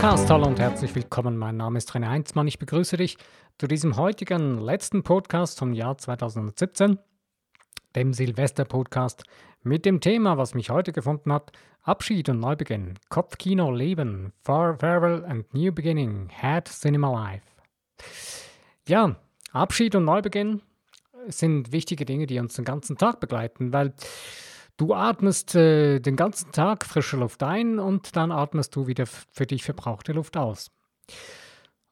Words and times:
Podcast. 0.00 0.30
Hallo 0.30 0.46
und 0.46 0.58
herzlich 0.58 0.94
willkommen. 0.94 1.36
Mein 1.36 1.58
Name 1.58 1.76
ist 1.76 1.90
René 1.90 2.08
Heinzmann. 2.08 2.48
Ich 2.48 2.58
begrüße 2.58 2.96
dich 2.96 3.18
zu 3.58 3.66
diesem 3.66 3.98
heutigen 3.98 4.58
letzten 4.58 5.02
Podcast 5.02 5.58
vom 5.58 5.74
Jahr 5.74 5.98
2017, 5.98 6.98
dem 7.94 8.14
Silvester-Podcast 8.14 9.24
mit 9.62 9.84
dem 9.84 10.00
Thema, 10.00 10.38
was 10.38 10.54
mich 10.54 10.70
heute 10.70 10.92
gefunden 10.92 11.30
hat: 11.30 11.52
Abschied 11.82 12.30
und 12.30 12.40
Neubeginn, 12.40 12.94
Kopfkino, 13.10 13.70
Leben, 13.70 14.32
Farewell 14.42 15.22
and 15.26 15.52
New 15.52 15.70
Beginning, 15.70 16.30
Head 16.30 16.68
Cinema 16.68 17.12
Life. 17.12 17.44
Ja, 18.88 19.16
Abschied 19.52 19.94
und 19.96 20.06
Neubeginn 20.06 20.62
sind 21.28 21.72
wichtige 21.72 22.06
Dinge, 22.06 22.26
die 22.26 22.38
uns 22.38 22.54
den 22.54 22.64
ganzen 22.64 22.96
Tag 22.96 23.20
begleiten, 23.20 23.74
weil 23.74 23.92
Du 24.80 24.94
atmest 24.94 25.54
äh, 25.56 26.00
den 26.00 26.16
ganzen 26.16 26.52
Tag 26.52 26.86
frische 26.86 27.18
Luft 27.18 27.42
ein 27.42 27.78
und 27.78 28.16
dann 28.16 28.32
atmest 28.32 28.74
du 28.74 28.86
wieder 28.86 29.04
für 29.04 29.44
dich 29.44 29.62
verbrauchte 29.62 30.14
Luft 30.14 30.38
aus. 30.38 30.70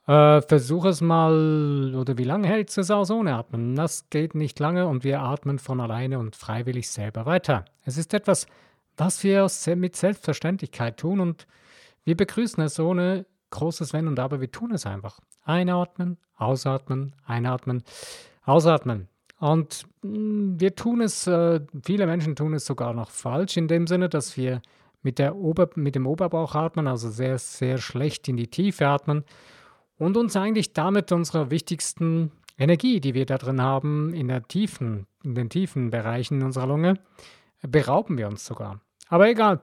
Äh, 0.06 0.40
versuch 0.40 0.86
es 0.86 1.02
mal, 1.02 1.94
oder 1.94 2.16
wie 2.16 2.24
lange 2.24 2.48
hält 2.48 2.74
es 2.74 2.90
aus 2.90 3.10
ohne 3.10 3.34
Atmen? 3.34 3.76
Das 3.76 4.08
geht 4.08 4.34
nicht 4.34 4.58
lange 4.58 4.86
und 4.86 5.04
wir 5.04 5.20
atmen 5.20 5.58
von 5.58 5.82
alleine 5.82 6.18
und 6.18 6.34
freiwillig 6.34 6.88
selber 6.88 7.26
weiter. 7.26 7.66
Es 7.84 7.98
ist 7.98 8.14
etwas, 8.14 8.46
was 8.96 9.22
wir 9.22 9.50
mit 9.76 9.94
Selbstverständlichkeit 9.94 10.96
tun 10.96 11.20
und 11.20 11.46
wir 12.04 12.16
begrüßen 12.16 12.62
es 12.62 12.80
ohne 12.80 13.26
großes 13.50 13.92
Wenn 13.92 14.08
und 14.08 14.18
Aber. 14.18 14.40
Wir 14.40 14.50
tun 14.50 14.72
es 14.72 14.86
einfach. 14.86 15.20
Einatmen, 15.44 16.16
ausatmen, 16.36 17.14
einatmen, 17.26 17.82
ausatmen. 18.46 19.08
Und 19.38 19.86
hm, 20.02 20.60
wir 20.60 20.74
tun 20.74 21.00
es, 21.00 21.26
äh, 21.26 21.60
viele 21.84 22.06
Menschen 22.06 22.36
tun 22.36 22.54
es 22.54 22.66
sogar 22.66 22.92
noch 22.92 23.10
falsch, 23.10 23.56
in 23.56 23.68
dem 23.68 23.86
Sinne, 23.86 24.08
dass 24.08 24.36
wir 24.36 24.60
mit, 25.02 25.18
der 25.18 25.36
Ober, 25.36 25.70
mit 25.76 25.94
dem 25.94 26.06
Oberbauch 26.06 26.54
atmen, 26.54 26.86
also 26.86 27.08
sehr, 27.08 27.38
sehr 27.38 27.78
schlecht 27.78 28.28
in 28.28 28.36
die 28.36 28.48
Tiefe 28.48 28.88
atmen 28.88 29.24
und 29.96 30.16
uns 30.16 30.36
eigentlich 30.36 30.72
damit 30.72 31.12
unserer 31.12 31.50
wichtigsten 31.50 32.32
Energie, 32.58 33.00
die 33.00 33.14
wir 33.14 33.26
da 33.26 33.38
drin 33.38 33.62
haben, 33.62 34.12
in, 34.12 34.28
der 34.28 34.42
tiefen, 34.42 35.06
in 35.22 35.34
den 35.36 35.48
tiefen 35.48 35.90
Bereichen 35.90 36.42
unserer 36.42 36.66
Lunge, 36.66 36.94
berauben 37.62 38.18
wir 38.18 38.26
uns 38.26 38.44
sogar. 38.44 38.80
Aber 39.08 39.28
egal, 39.28 39.60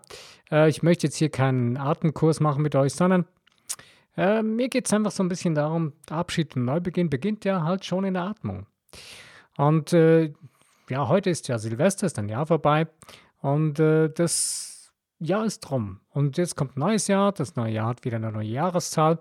äh, 0.50 0.70
ich 0.70 0.84
möchte 0.84 1.08
jetzt 1.08 1.18
hier 1.18 1.30
keinen 1.30 1.78
Atemkurs 1.78 2.40
machen 2.40 2.62
mit 2.62 2.76
euch, 2.76 2.94
sondern 2.94 3.26
äh, 4.18 4.42
mir 4.42 4.70
geht 4.70 4.88
es 4.88 4.94
einfach 4.94 5.12
so 5.12 5.24
ein 5.24 5.30
bisschen 5.30 5.56
darum, 5.56 5.92
Abschied 6.10 6.56
und 6.56 6.66
Neubeginn 6.66 7.10
beginnt 7.10 7.44
ja 7.44 7.64
halt 7.64 7.84
schon 7.84 8.06
in 8.06 8.14
der 8.14 8.24
Atmung. 8.24 8.66
Und 9.58 9.94
äh, 9.94 10.34
ja, 10.90 11.08
heute 11.08 11.30
ist 11.30 11.48
ja 11.48 11.58
Silvester, 11.58 12.06
ist 12.06 12.20
ein 12.20 12.30
Jahr 12.30 12.46
vorbei. 12.46 12.88
Und 13.42 13.80
äh, 13.80 14.10
das 14.10 14.94
Jahr 15.20 15.46
ist 15.46 15.62
drum. 15.62 16.00
Und 16.10 16.38
jetzt 16.38 16.56
kommt 16.56 16.78
ein 16.78 16.82
neues 16.82 17.08
Jahr. 17.08 17.32
Das 17.32 17.56
neue 17.56 17.74
Jahr 17.74 17.88
hat 17.88 18.06
wieder 18.06 18.18
eine 18.18 18.32
neue 18.32 18.48
Jahreszahl. 18.48 19.20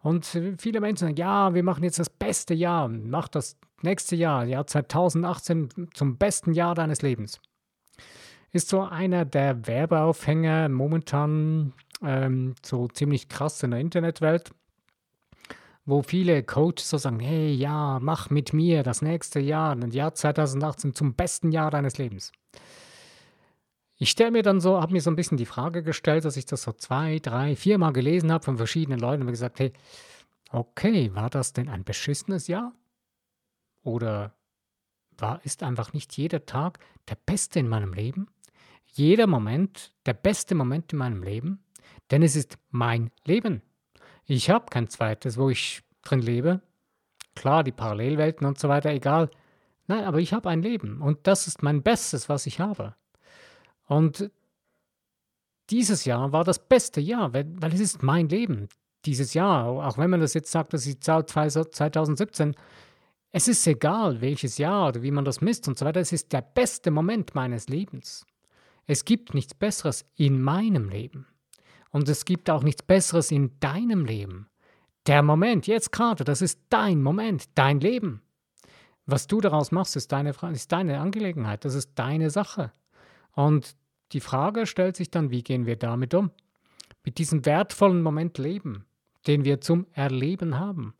Und 0.00 0.26
viele 0.58 0.80
Menschen 0.80 1.06
sagen, 1.06 1.16
ja, 1.16 1.54
wir 1.54 1.62
machen 1.62 1.84
jetzt 1.84 1.98
das 1.98 2.10
beste 2.10 2.54
Jahr. 2.54 2.88
Mach 2.88 3.28
das 3.28 3.56
nächste 3.82 4.16
Jahr, 4.16 4.44
Jahr 4.44 4.66
2018, 4.66 5.90
zum 5.94 6.16
besten 6.16 6.52
Jahr 6.52 6.74
deines 6.74 7.02
Lebens. 7.02 7.40
Ist 8.52 8.68
so 8.68 8.82
einer 8.82 9.24
der 9.24 9.66
Werbeaufhänger 9.66 10.68
momentan 10.68 11.72
ähm, 12.02 12.54
so 12.64 12.88
ziemlich 12.88 13.28
krass 13.28 13.62
in 13.62 13.72
der 13.72 13.80
Internetwelt 13.80 14.50
wo 15.86 16.02
viele 16.02 16.42
Coaches 16.42 16.90
so 16.90 16.98
sagen, 16.98 17.20
hey, 17.20 17.52
ja, 17.52 17.98
mach 18.00 18.28
mit 18.28 18.52
mir 18.52 18.82
das 18.82 19.02
nächste 19.02 19.38
Jahr, 19.38 19.76
das 19.76 19.94
Jahr 19.94 20.14
2018 20.14 20.94
zum 20.94 21.14
besten 21.14 21.52
Jahr 21.52 21.70
deines 21.70 21.96
Lebens. 21.96 22.32
Ich 23.98 24.10
stelle 24.10 24.32
mir 24.32 24.42
dann 24.42 24.60
so, 24.60 24.80
habe 24.80 24.92
mir 24.92 25.00
so 25.00 25.10
ein 25.10 25.16
bisschen 25.16 25.38
die 25.38 25.46
Frage 25.46 25.82
gestellt, 25.82 26.24
dass 26.24 26.36
ich 26.36 26.44
das 26.44 26.62
so 26.62 26.72
zwei, 26.72 27.18
drei, 27.20 27.56
vier 27.56 27.78
Mal 27.78 27.92
gelesen 27.92 28.30
habe 28.30 28.44
von 28.44 28.58
verschiedenen 28.58 28.98
Leuten 28.98 29.22
und 29.22 29.26
mir 29.26 29.32
gesagt, 29.32 29.60
hey, 29.60 29.72
okay, 30.50 31.14
war 31.14 31.30
das 31.30 31.52
denn 31.52 31.68
ein 31.68 31.84
beschissenes 31.84 32.48
Jahr? 32.48 32.72
Oder 33.82 34.34
war, 35.16 35.42
ist 35.44 35.62
einfach 35.62 35.92
nicht 35.92 36.16
jeder 36.16 36.44
Tag 36.44 36.80
der 37.08 37.16
beste 37.24 37.60
in 37.60 37.68
meinem 37.68 37.94
Leben? 37.94 38.26
Jeder 38.86 39.26
Moment 39.26 39.92
der 40.04 40.14
beste 40.14 40.54
Moment 40.54 40.92
in 40.92 40.98
meinem 40.98 41.22
Leben? 41.22 41.64
Denn 42.10 42.22
es 42.22 42.36
ist 42.36 42.58
mein 42.70 43.10
Leben. 43.24 43.62
Ich 44.26 44.50
habe 44.50 44.66
kein 44.70 44.88
zweites, 44.88 45.38
wo 45.38 45.50
ich 45.50 45.82
drin 46.02 46.20
lebe. 46.20 46.60
Klar, 47.34 47.64
die 47.64 47.72
Parallelwelten 47.72 48.46
und 48.46 48.58
so 48.58 48.68
weiter, 48.68 48.90
egal. 48.90 49.30
Nein, 49.86 50.04
aber 50.04 50.18
ich 50.18 50.32
habe 50.32 50.48
ein 50.48 50.62
Leben 50.62 51.00
und 51.00 51.26
das 51.26 51.46
ist 51.46 51.62
mein 51.62 51.82
Bestes, 51.82 52.28
was 52.28 52.46
ich 52.46 52.60
habe. 52.60 52.94
Und 53.86 54.30
dieses 55.70 56.04
Jahr 56.04 56.32
war 56.32 56.44
das 56.44 56.58
beste 56.58 57.00
Jahr, 57.00 57.32
weil, 57.32 57.46
weil 57.60 57.72
es 57.72 57.80
ist 57.80 58.02
mein 58.02 58.28
Leben. 58.28 58.68
Dieses 59.04 59.34
Jahr, 59.34 59.66
auch 59.66 59.98
wenn 59.98 60.10
man 60.10 60.20
das 60.20 60.34
jetzt 60.34 60.50
sagt, 60.50 60.72
dass 60.72 60.82
die 60.82 60.98
Zahl 60.98 61.26
2017, 61.26 62.56
es 63.30 63.46
ist 63.48 63.66
egal, 63.66 64.20
welches 64.20 64.58
Jahr 64.58 64.88
oder 64.88 65.02
wie 65.02 65.10
man 65.10 65.24
das 65.24 65.40
misst 65.40 65.68
und 65.68 65.78
so 65.78 65.84
weiter, 65.84 66.00
es 66.00 66.12
ist 66.12 66.32
der 66.32 66.42
beste 66.42 66.90
Moment 66.90 67.34
meines 67.34 67.68
Lebens. 67.68 68.26
Es 68.86 69.04
gibt 69.04 69.34
nichts 69.34 69.54
Besseres 69.54 70.04
in 70.16 70.40
meinem 70.40 70.88
Leben. 70.88 71.26
Und 71.96 72.10
es 72.10 72.26
gibt 72.26 72.50
auch 72.50 72.62
nichts 72.62 72.82
Besseres 72.82 73.30
in 73.30 73.58
deinem 73.58 74.04
Leben. 74.04 74.50
Der 75.06 75.22
Moment, 75.22 75.66
jetzt 75.66 75.92
gerade, 75.92 76.24
das 76.24 76.42
ist 76.42 76.60
dein 76.68 77.02
Moment, 77.02 77.46
dein 77.54 77.80
Leben. 77.80 78.20
Was 79.06 79.26
du 79.26 79.40
daraus 79.40 79.72
machst, 79.72 79.96
ist 79.96 80.12
deine, 80.12 80.34
ist 80.52 80.72
deine 80.72 81.00
Angelegenheit, 81.00 81.64
das 81.64 81.74
ist 81.74 81.94
deine 81.94 82.28
Sache. 82.28 82.70
Und 83.32 83.76
die 84.12 84.20
Frage 84.20 84.66
stellt 84.66 84.94
sich 84.94 85.10
dann, 85.10 85.30
wie 85.30 85.42
gehen 85.42 85.64
wir 85.64 85.76
damit 85.76 86.12
um? 86.12 86.32
Mit 87.02 87.16
diesem 87.16 87.46
wertvollen 87.46 88.02
Moment 88.02 88.36
leben, 88.36 88.84
den 89.26 89.46
wir 89.46 89.62
zum 89.62 89.86
Erleben 89.92 90.58
haben, 90.58 90.92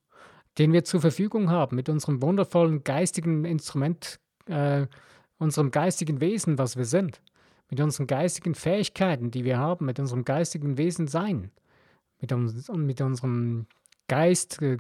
den 0.56 0.72
wir 0.72 0.84
zur 0.84 1.02
Verfügung 1.02 1.50
haben, 1.50 1.76
mit 1.76 1.90
unserem 1.90 2.22
wundervollen 2.22 2.84
geistigen 2.84 3.44
Instrument, 3.44 4.18
äh, 4.46 4.86
unserem 5.36 5.70
geistigen 5.70 6.22
Wesen, 6.22 6.56
was 6.56 6.78
wir 6.78 6.86
sind 6.86 7.20
mit 7.71 7.81
unseren 7.81 8.06
geistigen 8.06 8.54
Fähigkeiten, 8.54 9.31
die 9.31 9.44
wir 9.44 9.59
haben, 9.59 9.87
mit 9.87 9.99
unserem 9.99 10.25
geistigen 10.25 10.78
Wesen 10.78 11.09
sein, 11.09 11.50
mit, 12.21 12.32
uns, 12.32 12.69
mit 12.69 13.00
unserem 13.00 13.66
Geist, 14.09 14.62
äh, 14.62 14.78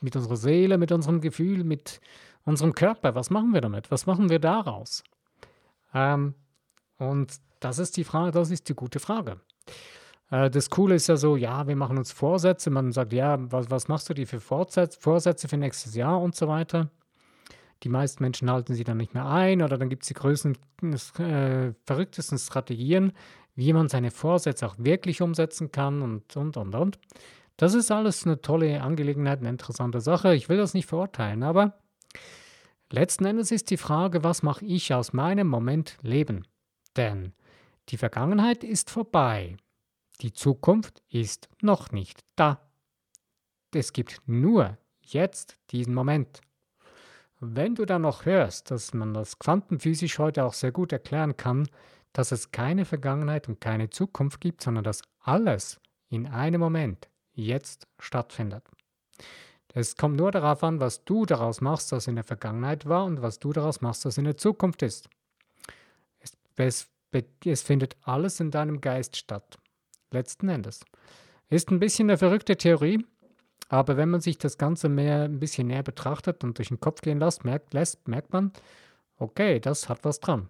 mit 0.00 0.16
unserer 0.16 0.36
Seele, 0.36 0.78
mit 0.78 0.92
unserem 0.92 1.20
Gefühl, 1.20 1.64
mit 1.64 2.00
unserem 2.44 2.74
Körper. 2.74 3.14
Was 3.14 3.30
machen 3.30 3.54
wir 3.54 3.60
damit? 3.60 3.90
Was 3.90 4.06
machen 4.06 4.28
wir 4.28 4.38
daraus? 4.38 5.02
Ähm, 5.94 6.34
und 6.98 7.40
das 7.60 7.78
ist 7.78 7.96
die 7.96 8.04
Frage, 8.04 8.32
das 8.32 8.50
ist 8.50 8.68
die 8.68 8.74
gute 8.74 9.00
Frage. 9.00 9.40
Äh, 10.30 10.50
das 10.50 10.70
Coole 10.70 10.96
ist 10.96 11.06
ja 11.06 11.16
so, 11.16 11.36
ja, 11.36 11.66
wir 11.66 11.76
machen 11.76 11.98
uns 11.98 12.12
Vorsätze. 12.12 12.70
Man 12.70 12.92
sagt, 12.92 13.12
ja, 13.12 13.38
was, 13.50 13.70
was 13.70 13.88
machst 13.88 14.08
du 14.10 14.14
dir 14.14 14.26
für 14.26 14.40
Vorsätze, 14.40 15.00
Vorsätze 15.00 15.48
für 15.48 15.56
nächstes 15.56 15.94
Jahr 15.94 16.20
und 16.20 16.34
so 16.34 16.48
weiter. 16.48 16.90
Die 17.82 17.88
meisten 17.88 18.22
Menschen 18.22 18.50
halten 18.50 18.74
sie 18.74 18.84
dann 18.84 18.96
nicht 18.96 19.14
mehr 19.14 19.26
ein 19.26 19.62
oder 19.62 19.76
dann 19.76 19.88
gibt 19.88 20.04
es 20.04 20.08
die 20.08 20.14
größten, 20.14 20.56
äh, 21.18 21.72
verrücktesten 21.84 22.38
Strategien, 22.38 23.12
wie 23.54 23.72
man 23.72 23.88
seine 23.88 24.10
Vorsätze 24.10 24.66
auch 24.66 24.76
wirklich 24.78 25.20
umsetzen 25.22 25.70
kann 25.70 26.02
und, 26.02 26.36
und, 26.36 26.56
und, 26.56 26.74
und. 26.74 26.98
Das 27.56 27.74
ist 27.74 27.90
alles 27.90 28.26
eine 28.26 28.40
tolle 28.40 28.82
Angelegenheit, 28.82 29.40
eine 29.40 29.48
interessante 29.48 30.00
Sache. 30.00 30.34
Ich 30.34 30.48
will 30.48 30.56
das 30.56 30.74
nicht 30.74 30.86
verurteilen, 30.86 31.42
aber 31.42 31.78
letzten 32.90 33.26
Endes 33.26 33.50
ist 33.50 33.70
die 33.70 33.76
Frage, 33.76 34.24
was 34.24 34.42
mache 34.42 34.64
ich 34.64 34.92
aus 34.92 35.12
meinem 35.12 35.46
Moment 35.46 35.98
Leben? 36.02 36.46
Denn 36.96 37.32
die 37.90 37.96
Vergangenheit 37.96 38.64
ist 38.64 38.90
vorbei. 38.90 39.56
Die 40.20 40.32
Zukunft 40.32 41.02
ist 41.08 41.48
noch 41.60 41.92
nicht 41.92 42.24
da. 42.36 42.60
Es 43.72 43.92
gibt 43.92 44.22
nur 44.26 44.78
jetzt 45.02 45.58
diesen 45.70 45.94
Moment. 45.94 46.40
Wenn 47.46 47.74
du 47.74 47.84
dann 47.84 48.02
noch 48.02 48.24
hörst, 48.24 48.70
dass 48.70 48.94
man 48.94 49.12
das 49.12 49.38
quantenphysisch 49.38 50.18
heute 50.18 50.44
auch 50.44 50.54
sehr 50.54 50.72
gut 50.72 50.92
erklären 50.92 51.36
kann, 51.36 51.68
dass 52.14 52.32
es 52.32 52.52
keine 52.52 52.86
Vergangenheit 52.86 53.48
und 53.48 53.60
keine 53.60 53.90
Zukunft 53.90 54.40
gibt, 54.40 54.62
sondern 54.62 54.84
dass 54.84 55.02
alles 55.20 55.78
in 56.08 56.26
einem 56.26 56.60
Moment 56.60 57.08
jetzt 57.32 57.86
stattfindet. 57.98 58.64
Es 59.74 59.96
kommt 59.96 60.16
nur 60.16 60.30
darauf 60.30 60.62
an, 60.62 60.80
was 60.80 61.04
du 61.04 61.26
daraus 61.26 61.60
machst, 61.60 61.92
was 61.92 62.06
in 62.06 62.14
der 62.14 62.24
Vergangenheit 62.24 62.86
war 62.86 63.04
und 63.04 63.20
was 63.20 63.40
du 63.40 63.52
daraus 63.52 63.80
machst, 63.80 64.06
was 64.06 64.16
in 64.16 64.24
der 64.24 64.36
Zukunft 64.36 64.82
ist. 64.82 65.10
Es, 66.20 66.38
es, 66.56 66.88
es 67.44 67.62
findet 67.62 67.96
alles 68.02 68.40
in 68.40 68.52
deinem 68.52 68.80
Geist 68.80 69.16
statt. 69.16 69.58
Letzten 70.12 70.48
Endes. 70.48 70.84
Ist 71.50 71.70
ein 71.70 71.80
bisschen 71.80 72.08
eine 72.08 72.16
verrückte 72.16 72.56
Theorie, 72.56 73.04
aber 73.68 73.96
wenn 73.96 74.10
man 74.10 74.20
sich 74.20 74.38
das 74.38 74.58
Ganze 74.58 74.88
mehr 74.88 75.22
ein 75.24 75.40
bisschen 75.40 75.68
näher 75.68 75.82
betrachtet 75.82 76.44
und 76.44 76.58
durch 76.58 76.68
den 76.68 76.80
Kopf 76.80 77.00
gehen 77.00 77.18
lässt, 77.18 77.44
merkt, 77.44 77.74
lässt, 77.74 78.06
merkt 78.08 78.32
man, 78.32 78.52
okay, 79.16 79.60
das 79.60 79.88
hat 79.88 80.04
was 80.04 80.20
dran. 80.20 80.48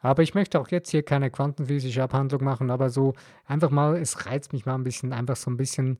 Aber 0.00 0.22
ich 0.22 0.34
möchte 0.34 0.60
auch 0.60 0.68
jetzt 0.68 0.90
hier 0.90 1.02
keine 1.02 1.30
quantenphysische 1.30 2.02
Abhandlung 2.02 2.44
machen, 2.44 2.70
aber 2.70 2.90
so 2.90 3.14
einfach 3.46 3.70
mal, 3.70 3.96
es 3.96 4.26
reizt 4.26 4.52
mich 4.52 4.64
mal 4.64 4.74
ein 4.74 4.84
bisschen, 4.84 5.12
einfach 5.12 5.36
so 5.36 5.50
ein 5.50 5.56
bisschen, 5.56 5.98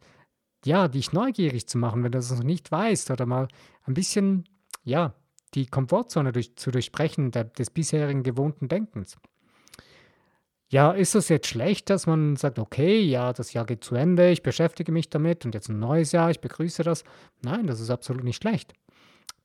ja, 0.64 0.88
dich 0.88 1.12
neugierig 1.12 1.66
zu 1.69 1.78
machen, 1.78 2.04
wenn 2.04 2.12
du 2.12 2.19
das 2.19 2.31
noch 2.31 2.44
nicht 2.44 2.70
weißt 2.70 3.10
oder 3.10 3.26
mal 3.26 3.48
ein 3.84 3.94
bisschen, 3.94 4.44
ja, 4.84 5.14
die 5.54 5.66
Komfortzone 5.66 6.32
durch, 6.32 6.56
zu 6.56 6.70
durchbrechen 6.70 7.31
der, 7.31 7.44
des 7.44 7.70
bisherigen 7.70 8.22
gewohnten 8.22 8.69
Denkens. 8.69 9.16
Ja, 10.70 10.93
ist 10.93 11.15
es 11.15 11.31
jetzt 11.31 11.47
schlecht, 11.47 11.88
dass 11.88 12.06
man 12.06 12.37
sagt, 12.37 12.59
okay, 12.59 13.00
ja, 13.00 13.32
das 13.32 13.55
Jahr 13.55 13.65
geht 13.65 13.85
zu 13.85 13.94
Ende, 13.94 14.31
ich 14.31 14.43
beschäftige 14.43 14.93
mich 14.93 15.09
damit 15.09 15.47
und 15.47 15.55
jetzt 15.55 15.70
ein 15.70 15.79
neues 15.79 16.12
Jahr, 16.12 16.31
ich 16.31 16.41
begrüße 16.41 16.82
das? 16.82 17.05
Nein, 17.43 17.67
das 17.67 17.81
ist 17.81 17.88
absolut 17.88 18.23
nicht 18.23 18.37
schlecht. 18.37 18.75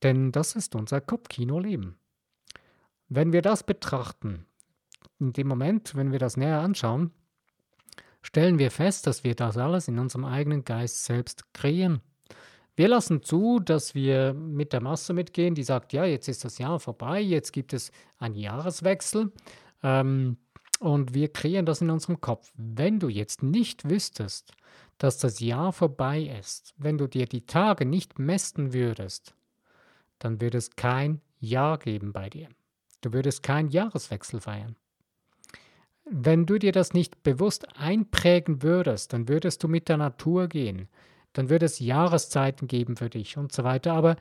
Denn 0.02 0.34
das 0.34 0.56
ist 0.56 0.75
unser 0.75 1.00
Kopfkino-Leben. 1.00 1.98
Wenn 3.08 3.31
wir 3.31 3.42
das 3.42 3.64
betrachten, 3.64 4.46
in 5.20 5.31
dem 5.31 5.48
Moment, 5.48 5.96
wenn 5.96 6.12
wir 6.12 6.20
das 6.20 6.36
näher 6.36 6.60
anschauen, 6.60 7.12
stellen 8.22 8.60
wir 8.60 8.72
fest, 8.72 9.08
dass 9.08 9.24
wir 9.24 9.36
das 9.36 9.58
alles 9.58 9.88
in 9.88 10.00
unserem 10.00 10.25
eigenen 10.25 10.66
Geist 10.66 11.06
selbst 11.06 11.54
kreieren. 11.54 12.02
Wir 12.75 12.90
lassen 12.90 13.24
zu, 13.24 13.60
dass 13.60 13.96
wir 13.96 14.34
mit 14.34 14.74
der 14.74 14.81
Masse 14.81 15.14
mitgehen, 15.14 15.56
die 15.56 15.64
sagt, 15.64 15.94
ja, 15.94 16.04
jetzt 16.04 16.28
ist 16.28 16.44
das 16.44 16.58
Jahr 16.58 16.80
vorbei, 16.80 17.22
jetzt 17.22 17.54
gibt 17.54 17.72
es 17.72 17.92
einen 18.18 18.36
Jahreswechsel. 18.36 19.31
Ähm, 19.84 20.38
und 20.83 21.13
wir 21.13 21.31
kreieren 21.31 21.65
das 21.65 21.81
in 21.81 21.89
unserem 21.89 22.19
Kopf. 22.19 22.51
Wenn 22.56 23.00
du 23.00 23.07
jetzt 23.07 23.41
nicht 23.41 23.89
wüsstest, 23.89 24.51
dass 24.97 25.18
das 25.18 25.39
Jahr 25.39 25.71
vorbei 25.71 26.24
ist, 26.39 26.74
wenn 26.77 26.97
du 26.97 27.07
dir 27.07 27.25
die 27.25 27.45
Tage 27.45 27.85
nicht 27.85 28.19
messen 28.19 28.74
würdest, 28.74 29.33
dann 30.19 30.41
würde 30.41 30.57
es 30.57 30.75
kein 30.75 31.21
Jahr 31.39 31.77
geben 31.77 32.12
bei 32.12 32.30
dir. 32.30 32.50
Du 33.00 33.13
würdest 33.13 33.44
keinen 33.44 33.69
Jahreswechsel 33.69 34.41
feiern. 34.41 34.75
Wenn 36.03 36.45
du 36.45 36.57
dir 36.57 36.74
das 36.74 36.94
nicht 36.94 37.24
bewusst 37.24 37.77
einprägen 37.77 38.62
würdest, 38.62 39.13
dann 39.13 39.29
würdest 39.29 39.63
du 39.63 39.69
mit 39.69 39.88
der 39.88 39.97
Natur 39.97 40.50
gehen, 40.50 40.89
dann 41.31 41.50
würde 41.50 41.65
es 41.65 41.79
Jahreszeiten 41.79 42.68
geben 42.68 42.97
für 42.97 43.09
dich 43.09 43.38
und 43.38 43.53
so 43.53 43.63
weiter, 43.63 43.94
aber 43.94 44.18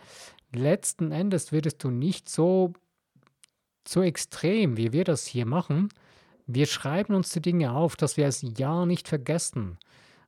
letzten 0.55 1.11
Endes 1.11 1.51
würdest 1.51 1.83
du 1.83 1.91
nicht 1.91 2.29
so, 2.29 2.73
so 3.87 4.01
extrem, 4.01 4.77
wie 4.77 4.93
wir 4.93 5.03
das 5.03 5.27
hier 5.27 5.45
machen, 5.45 5.89
wir 6.55 6.67
schreiben 6.67 7.15
uns 7.15 7.31
die 7.31 7.43
Dinge 7.43 7.73
auf, 7.73 7.97
dass 7.97 8.17
wir 8.17 8.27
es 8.27 8.45
ja 8.57 8.87
nicht 8.87 9.09
vergessen. 9.09 9.79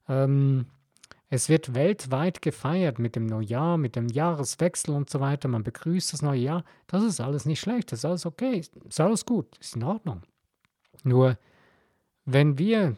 Ähm, 0.09 0.67
es 1.31 1.49
wird 1.49 1.75
weltweit 1.75 2.43
gefeiert 2.43 2.99
mit 2.99 3.17
dem 3.17 3.27
Neujahr, 3.27 3.77
mit 3.77 3.97
dem 3.97 4.09
Jahreswechsel 4.09 4.95
und 4.95 5.11
so 5.11 5.21
weiter. 5.21 5.49
Man 5.49 5.65
begrüßt 5.65 6.13
das 6.13 6.23
neue 6.23 6.41
Jahr. 6.41 6.65
Das 6.87 7.03
ist 7.03 7.21
alles 7.21 7.45
nicht 7.45 7.61
schlecht, 7.61 7.91
das 7.91 8.01
ist 8.01 8.05
alles 8.05 8.27
okay, 8.27 8.63
ist 8.89 9.01
alles 9.01 9.25
gut, 9.25 9.57
ist 9.59 9.75
in 9.75 9.83
Ordnung. 9.83 10.23
Nur, 11.03 11.39
wenn 12.25 12.59
wir, 12.59 12.97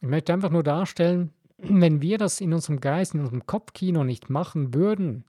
ich 0.00 0.08
möchte 0.08 0.32
einfach 0.32 0.50
nur 0.50 0.62
darstellen, 0.62 1.32
wenn 1.58 2.02
wir 2.02 2.18
das 2.18 2.40
in 2.40 2.52
unserem 2.52 2.80
Geist, 2.80 3.14
in 3.14 3.20
unserem 3.20 3.46
Kopfkino 3.46 4.04
nicht 4.04 4.30
machen 4.30 4.74
würden, 4.74 5.24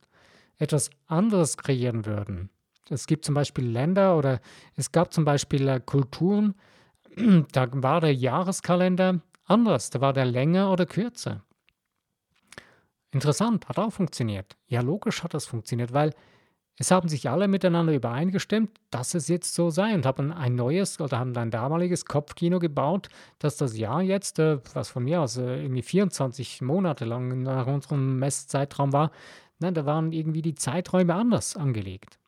etwas 0.58 0.90
anderes 1.08 1.58
kreieren 1.58 2.06
würden. 2.06 2.50
Es 2.90 3.08
gibt 3.08 3.26
zum 3.26 3.36
Beispiel 3.36 3.66
Länder 3.66 4.18
oder 4.18 4.40
es 4.76 4.92
gab 4.92 5.12
zum 5.14 5.26
Beispiel 5.26 5.68
äh, 5.68 5.82
Kulturen, 5.84 6.54
da 7.52 7.68
war 7.72 8.02
der 8.02 8.14
Jahreskalender 8.14 9.22
anders, 9.46 9.90
da 9.90 10.02
war 10.02 10.14
der 10.14 10.26
länger 10.26 10.72
oder 10.72 10.86
kürzer. 10.86 11.44
Interessant, 13.12 13.70
hat 13.70 13.80
auch 13.80 13.94
funktioniert. 13.94 14.58
Ja, 14.68 14.82
logisch 14.82 15.24
hat 15.24 15.34
das 15.34 15.46
funktioniert, 15.46 15.94
weil 15.94 16.14
es 16.78 16.92
haben 16.92 17.08
sich 17.08 17.30
alle 17.30 17.48
miteinander 17.48 17.94
übereingestimmt, 17.94 18.70
dass 18.90 19.14
es 19.14 19.30
jetzt 19.30 19.56
so 19.56 19.70
sei 19.70 19.94
und 19.94 20.06
haben 20.06 20.34
ein 20.34 20.56
neues 20.56 21.00
oder 21.00 21.20
haben 21.20 21.36
ein 21.38 21.50
damaliges 21.50 22.06
Kopfkino 22.06 22.60
gebaut, 22.60 23.08
dass 23.40 23.56
das 23.56 23.78
Jahr 23.78 24.02
jetzt, 24.02 24.40
äh, 24.40 24.60
was 24.74 24.90
von 24.90 25.06
mir 25.06 25.22
aus 25.22 25.38
äh, 25.38 25.62
irgendwie 25.62 25.84
24 25.84 26.62
Monate 26.62 27.06
lang 27.06 27.44
nach 27.44 27.68
unserem 27.68 28.20
Messzeitraum 28.20 28.92
war, 28.92 29.12
nein, 29.60 29.74
da 29.74 29.86
waren 29.86 30.12
irgendwie 30.12 30.42
die 30.42 30.56
Zeiträume 30.56 31.16
anders 31.16 31.56
angelegt. 31.56 32.20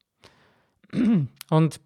Und 1.49 1.81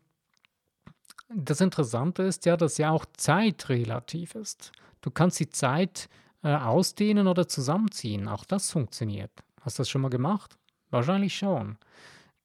das 1.35 1.61
Interessante 1.61 2.23
ist 2.23 2.45
ja, 2.45 2.57
dass 2.57 2.77
ja 2.77 2.91
auch 2.91 3.05
Zeit 3.13 3.69
relativ 3.69 4.35
ist. 4.35 4.71
Du 5.01 5.11
kannst 5.11 5.39
die 5.39 5.49
Zeit 5.49 6.09
äh, 6.43 6.55
ausdehnen 6.55 7.27
oder 7.27 7.47
zusammenziehen. 7.47 8.27
Auch 8.27 8.45
das 8.45 8.71
funktioniert. 8.71 9.31
Hast 9.61 9.77
du 9.77 9.81
das 9.81 9.89
schon 9.89 10.01
mal 10.01 10.09
gemacht? 10.09 10.57
Wahrscheinlich 10.89 11.35
schon. 11.35 11.77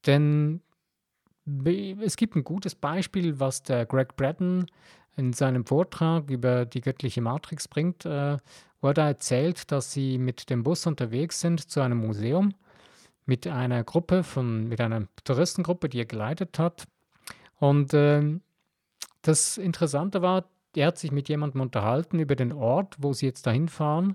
Denn 0.07 0.61
es 2.01 2.17
gibt 2.17 2.37
ein 2.37 2.45
gutes 2.45 2.75
Beispiel, 2.75 3.39
was 3.39 3.63
der 3.63 3.87
Greg 3.87 4.17
Braden 4.17 4.67
in 5.17 5.33
seinem 5.33 5.65
Vortrag 5.65 6.29
über 6.31 6.67
die 6.67 6.81
göttliche 6.81 7.21
Matrix 7.21 7.69
bringt, 7.69 8.05
äh, 8.05 8.37
wo 8.81 8.89
er 8.89 8.95
da 8.95 9.07
erzählt, 9.09 9.71
dass 9.73 9.93
sie 9.93 10.19
mit 10.19 10.51
dem 10.51 10.63
Bus 10.63 10.87
unterwegs 10.87 11.41
sind 11.41 11.71
zu 11.71 11.81
einem 11.81 11.99
Museum 11.99 12.55
mit 13.25 13.47
einer 13.47 13.83
Gruppe 13.83 14.23
von, 14.23 14.69
mit 14.69 14.81
einer 14.81 15.09
Touristengruppe, 15.25 15.89
die 15.89 16.01
er 16.01 16.05
geleitet 16.05 16.59
hat. 16.59 16.85
Und 17.59 17.95
äh, 17.95 18.39
das 19.27 19.59
Interessante 19.59 20.23
war, 20.23 20.45
er 20.75 20.89
hat 20.89 20.99
sich 20.99 21.11
mit 21.11 21.29
jemandem 21.29 21.63
unterhalten 21.63 22.19
über 22.19 22.37
den 22.37 22.53
Ort, 22.53 22.97
wo 22.99 23.13
sie 23.13 23.27
jetzt 23.27 23.47
dahin 23.47 23.69
fahren. 23.69 24.15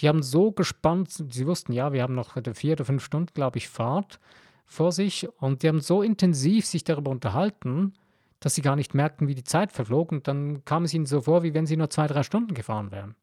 Die 0.00 0.08
haben 0.08 0.22
so 0.22 0.52
gespannt, 0.52 1.10
sie 1.10 1.46
wussten, 1.46 1.72
ja, 1.72 1.92
wir 1.92 2.02
haben 2.02 2.14
noch 2.14 2.36
vier 2.54 2.72
oder 2.72 2.84
fünf 2.84 3.04
Stunden, 3.04 3.32
glaube 3.34 3.58
ich, 3.58 3.68
Fahrt 3.68 4.20
vor 4.66 4.92
sich. 4.92 5.28
Und 5.40 5.62
die 5.62 5.68
haben 5.68 5.80
so 5.80 6.02
intensiv 6.02 6.66
sich 6.66 6.84
darüber 6.84 7.10
unterhalten, 7.10 7.94
dass 8.40 8.54
sie 8.54 8.62
gar 8.62 8.76
nicht 8.76 8.94
merkten, 8.94 9.28
wie 9.28 9.34
die 9.34 9.44
Zeit 9.44 9.72
verflog. 9.72 10.12
Und 10.12 10.28
dann 10.28 10.64
kam 10.64 10.84
es 10.84 10.92
ihnen 10.92 11.06
so 11.06 11.22
vor, 11.22 11.42
wie 11.42 11.54
wenn 11.54 11.66
sie 11.66 11.76
nur 11.76 11.90
zwei, 11.90 12.06
drei 12.06 12.22
Stunden 12.22 12.54
gefahren 12.54 12.90
wären. 12.90 13.14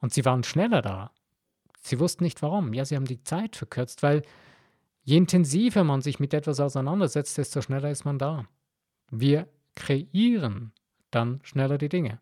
Und 0.00 0.12
sie 0.12 0.24
waren 0.24 0.44
schneller 0.44 0.82
da. 0.82 1.10
Sie 1.80 1.98
wussten 1.98 2.24
nicht 2.24 2.42
warum. 2.42 2.72
Ja, 2.72 2.84
sie 2.84 2.96
haben 2.96 3.06
die 3.06 3.22
Zeit 3.22 3.56
verkürzt, 3.56 4.02
weil 4.02 4.22
je 5.04 5.16
intensiver 5.16 5.84
man 5.84 6.02
sich 6.02 6.20
mit 6.20 6.34
etwas 6.34 6.60
auseinandersetzt, 6.60 7.38
desto 7.38 7.62
schneller 7.62 7.90
ist 7.90 8.04
man 8.04 8.18
da. 8.18 8.44
Wir 9.10 9.48
kreieren 9.76 10.72
dann 11.10 11.40
schneller 11.44 11.78
die 11.78 11.88
Dinge. 11.88 12.18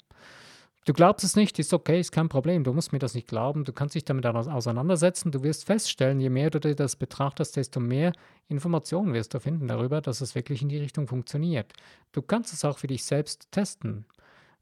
Du 0.84 0.92
glaubst 0.92 1.24
es 1.24 1.34
nicht, 1.34 1.58
ist 1.58 1.72
okay, 1.72 1.98
ist 1.98 2.12
kein 2.12 2.28
Problem. 2.28 2.62
Du 2.62 2.74
musst 2.74 2.92
mir 2.92 2.98
das 2.98 3.14
nicht 3.14 3.26
glauben. 3.26 3.64
Du 3.64 3.72
kannst 3.72 3.94
dich 3.94 4.04
damit 4.04 4.26
auseinandersetzen. 4.26 5.32
Du 5.32 5.42
wirst 5.42 5.64
feststellen, 5.64 6.20
je 6.20 6.28
mehr 6.28 6.50
du 6.50 6.60
dir 6.60 6.74
das 6.74 6.96
betrachtest, 6.96 7.56
desto 7.56 7.80
mehr 7.80 8.12
Informationen 8.48 9.14
wirst 9.14 9.32
du 9.32 9.40
finden 9.40 9.66
darüber, 9.66 10.02
dass 10.02 10.20
es 10.20 10.34
wirklich 10.34 10.60
in 10.60 10.68
die 10.68 10.76
Richtung 10.76 11.06
funktioniert. 11.06 11.72
Du 12.12 12.20
kannst 12.20 12.52
es 12.52 12.66
auch 12.66 12.76
für 12.76 12.86
dich 12.86 13.02
selbst 13.02 13.50
testen. 13.50 14.04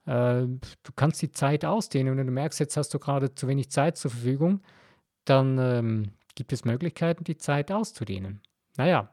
Äh, 0.06 0.42
du 0.42 0.92
kannst 0.94 1.20
die 1.22 1.32
Zeit 1.32 1.64
ausdehnen. 1.64 2.16
Wenn 2.16 2.28
du 2.28 2.32
merkst, 2.32 2.60
jetzt 2.60 2.76
hast 2.76 2.94
du 2.94 3.00
gerade 3.00 3.34
zu 3.34 3.48
wenig 3.48 3.70
Zeit 3.70 3.96
zur 3.96 4.12
Verfügung, 4.12 4.60
dann 5.24 5.58
ähm, 5.58 6.12
gibt 6.36 6.52
es 6.52 6.64
Möglichkeiten, 6.64 7.24
die 7.24 7.36
Zeit 7.36 7.72
auszudehnen. 7.72 8.42
Naja, 8.76 9.12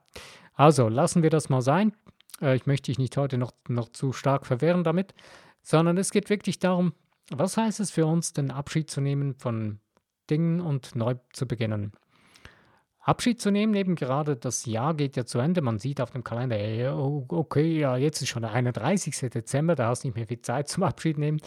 also 0.54 0.90
lassen 0.90 1.24
wir 1.24 1.32
das 1.32 1.50
mal 1.50 1.62
sein. 1.62 1.94
Äh, 2.42 2.56
ich 2.56 2.66
möchte 2.66 2.92
dich 2.92 3.00
nicht 3.00 3.18
heute 3.18 3.38
noch, 3.38 3.54
noch 3.68 3.90
zu 3.90 4.14
stark 4.14 4.46
verwehren 4.46 4.84
damit, 4.84 5.14
sondern 5.62 5.98
es 5.98 6.12
geht 6.12 6.30
wirklich 6.30 6.60
darum, 6.60 6.94
was 7.32 7.58
heißt 7.58 7.80
es 7.80 7.92
für 7.92 8.06
uns, 8.06 8.34
den 8.34 8.52
Abschied 8.52 8.90
zu 8.90 9.02
nehmen 9.02 9.36
von 9.36 9.80
Dingen 10.30 10.62
und 10.62 10.96
neu 10.96 11.16
zu 11.34 11.48
beginnen. 11.48 11.94
Abschied 13.00 13.42
zu 13.42 13.50
nehmen, 13.50 13.74
eben 13.74 13.96
gerade 13.96 14.36
das 14.36 14.66
Jahr 14.66 14.94
geht 14.94 15.16
ja 15.16 15.26
zu 15.26 15.40
Ende. 15.40 15.62
Man 15.62 15.80
sieht 15.80 16.02
auf 16.02 16.12
dem 16.12 16.24
Kalender, 16.24 16.58
ey, 16.58 16.88
okay, 16.90 17.80
ja, 17.80 17.98
jetzt 17.98 18.22
ist 18.22 18.30
schon 18.30 18.44
der 18.44 18.52
31. 18.52 19.32
Dezember, 19.32 19.76
da 19.76 19.88
hast 19.88 20.04
du 20.04 20.10
nicht 20.10 20.16
mehr 20.16 20.28
viel 20.28 20.42
Zeit 20.42 20.68
zum 20.68 20.84
Abschied 20.84 21.18
nehmen. 21.18 21.40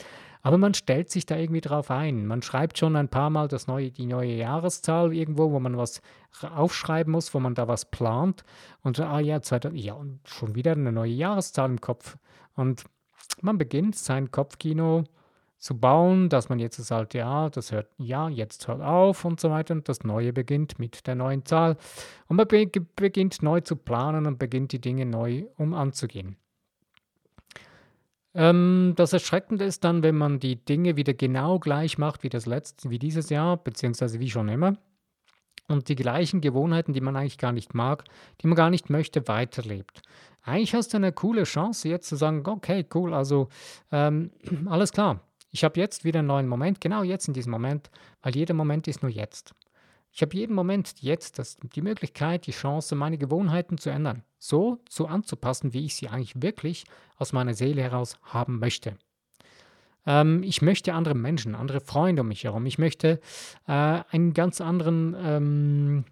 Aber 0.42 0.58
man 0.58 0.74
stellt 0.74 1.08
sich 1.08 1.24
da 1.24 1.36
irgendwie 1.36 1.60
drauf 1.60 1.90
ein. 1.90 2.26
Man 2.26 2.42
schreibt 2.42 2.76
schon 2.76 2.96
ein 2.96 3.08
paar 3.08 3.30
Mal 3.30 3.46
das 3.46 3.68
neue, 3.68 3.92
die 3.92 4.06
neue 4.06 4.34
Jahreszahl 4.34 5.14
irgendwo, 5.14 5.52
wo 5.52 5.60
man 5.60 5.76
was 5.76 6.02
aufschreiben 6.42 7.12
muss, 7.12 7.32
wo 7.32 7.38
man 7.38 7.54
da 7.54 7.68
was 7.68 7.84
plant. 7.90 8.44
Und 8.82 8.98
ah 8.98 9.20
ja, 9.20 9.40
ja, 9.72 9.94
und 9.94 10.20
schon 10.24 10.56
wieder 10.56 10.72
eine 10.72 10.90
neue 10.90 11.12
Jahreszahl 11.12 11.70
im 11.70 11.80
Kopf. 11.80 12.16
Und 12.56 12.84
man 13.40 13.56
beginnt 13.56 13.94
sein 13.94 14.32
Kopfkino 14.32 15.04
zu 15.58 15.78
bauen, 15.78 16.28
dass 16.28 16.48
man 16.48 16.58
jetzt 16.58 16.76
sagt, 16.76 17.14
ja, 17.14 17.48
das 17.48 17.70
hört, 17.70 17.88
ja, 17.96 18.28
jetzt 18.28 18.66
hört 18.66 18.82
auf 18.82 19.24
und 19.24 19.38
so 19.38 19.48
weiter 19.50 19.74
und 19.74 19.88
das 19.88 20.02
Neue 20.02 20.32
beginnt 20.32 20.80
mit 20.80 21.06
der 21.06 21.14
neuen 21.14 21.44
Zahl. 21.44 21.76
Und 22.26 22.36
man 22.36 22.48
beginnt 22.48 23.42
neu 23.42 23.60
zu 23.60 23.76
planen 23.76 24.26
und 24.26 24.40
beginnt 24.40 24.72
die 24.72 24.80
Dinge 24.80 25.06
neu 25.06 25.44
um 25.56 25.72
anzugehen. 25.72 26.36
Ähm, 28.34 28.94
das 28.96 29.12
Erschreckende 29.12 29.64
ist 29.64 29.84
dann, 29.84 30.02
wenn 30.02 30.16
man 30.16 30.38
die 30.38 30.56
Dinge 30.56 30.96
wieder 30.96 31.14
genau 31.14 31.58
gleich 31.58 31.98
macht 31.98 32.22
wie 32.22 32.28
das 32.28 32.46
letzte, 32.46 32.90
wie 32.90 32.98
dieses 32.98 33.28
Jahr, 33.30 33.56
beziehungsweise 33.56 34.20
wie 34.20 34.30
schon 34.30 34.48
immer. 34.48 34.76
Und 35.68 35.88
die 35.88 35.96
gleichen 35.96 36.40
Gewohnheiten, 36.40 36.92
die 36.92 37.00
man 37.00 37.16
eigentlich 37.16 37.38
gar 37.38 37.52
nicht 37.52 37.74
mag, 37.74 38.04
die 38.40 38.46
man 38.46 38.56
gar 38.56 38.70
nicht 38.70 38.90
möchte, 38.90 39.28
weiterlebt. 39.28 40.02
Eigentlich 40.42 40.74
hast 40.74 40.92
du 40.92 40.96
eine 40.96 41.12
coole 41.12 41.44
Chance, 41.44 41.88
jetzt 41.88 42.08
zu 42.08 42.16
sagen, 42.16 42.42
okay, 42.46 42.84
cool, 42.94 43.14
also 43.14 43.48
ähm, 43.90 44.32
alles 44.66 44.92
klar. 44.92 45.20
Ich 45.50 45.64
habe 45.64 45.78
jetzt 45.78 46.04
wieder 46.04 46.20
einen 46.20 46.28
neuen 46.28 46.48
Moment, 46.48 46.80
genau 46.80 47.02
jetzt 47.02 47.28
in 47.28 47.34
diesem 47.34 47.52
Moment, 47.52 47.90
weil 48.22 48.34
jeder 48.34 48.54
Moment 48.54 48.88
ist 48.88 49.02
nur 49.02 49.10
jetzt. 49.10 49.54
Ich 50.12 50.20
habe 50.22 50.36
jeden 50.36 50.54
Moment 50.54 51.00
jetzt 51.00 51.38
das, 51.38 51.56
die 51.74 51.80
Möglichkeit, 51.80 52.46
die 52.46 52.52
Chance, 52.52 52.94
meine 52.94 53.16
Gewohnheiten 53.16 53.78
zu 53.78 53.90
ändern, 53.90 54.22
so 54.38 54.78
zu 54.86 55.06
anzupassen, 55.06 55.72
wie 55.72 55.86
ich 55.86 55.94
sie 55.94 56.08
eigentlich 56.08 56.42
wirklich 56.42 56.84
aus 57.16 57.32
meiner 57.32 57.54
Seele 57.54 57.82
heraus 57.82 58.18
haben 58.22 58.58
möchte. 58.58 58.96
Ähm, 60.06 60.42
ich 60.42 60.60
möchte 60.60 60.92
andere 60.92 61.14
Menschen, 61.14 61.54
andere 61.54 61.80
Freunde 61.80 62.22
um 62.22 62.28
mich 62.28 62.44
herum. 62.44 62.66
Ich 62.66 62.78
möchte 62.78 63.20
äh, 63.66 63.72
einen 63.72 64.34
ganz 64.34 64.60
anderen 64.60 65.16
ähm, 65.18 66.04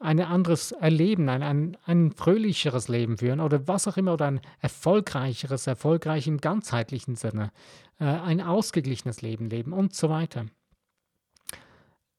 ein 0.00 0.20
anderes 0.20 0.72
Erleben, 0.72 1.28
ein, 1.28 1.42
ein, 1.42 1.76
ein 1.84 2.12
fröhlicheres 2.12 2.88
Leben 2.88 3.18
führen 3.18 3.40
oder 3.40 3.66
was 3.66 3.88
auch 3.88 3.96
immer 3.96 4.14
oder 4.14 4.26
ein 4.26 4.40
erfolgreicheres, 4.60 5.66
erfolgreich 5.66 6.26
im 6.28 6.38
ganzheitlichen 6.38 7.16
Sinne, 7.16 7.50
äh, 7.98 8.04
ein 8.04 8.40
ausgeglichenes 8.40 9.22
Leben 9.22 9.50
leben 9.50 9.72
und 9.72 9.94
so 9.94 10.08
weiter. 10.08 10.46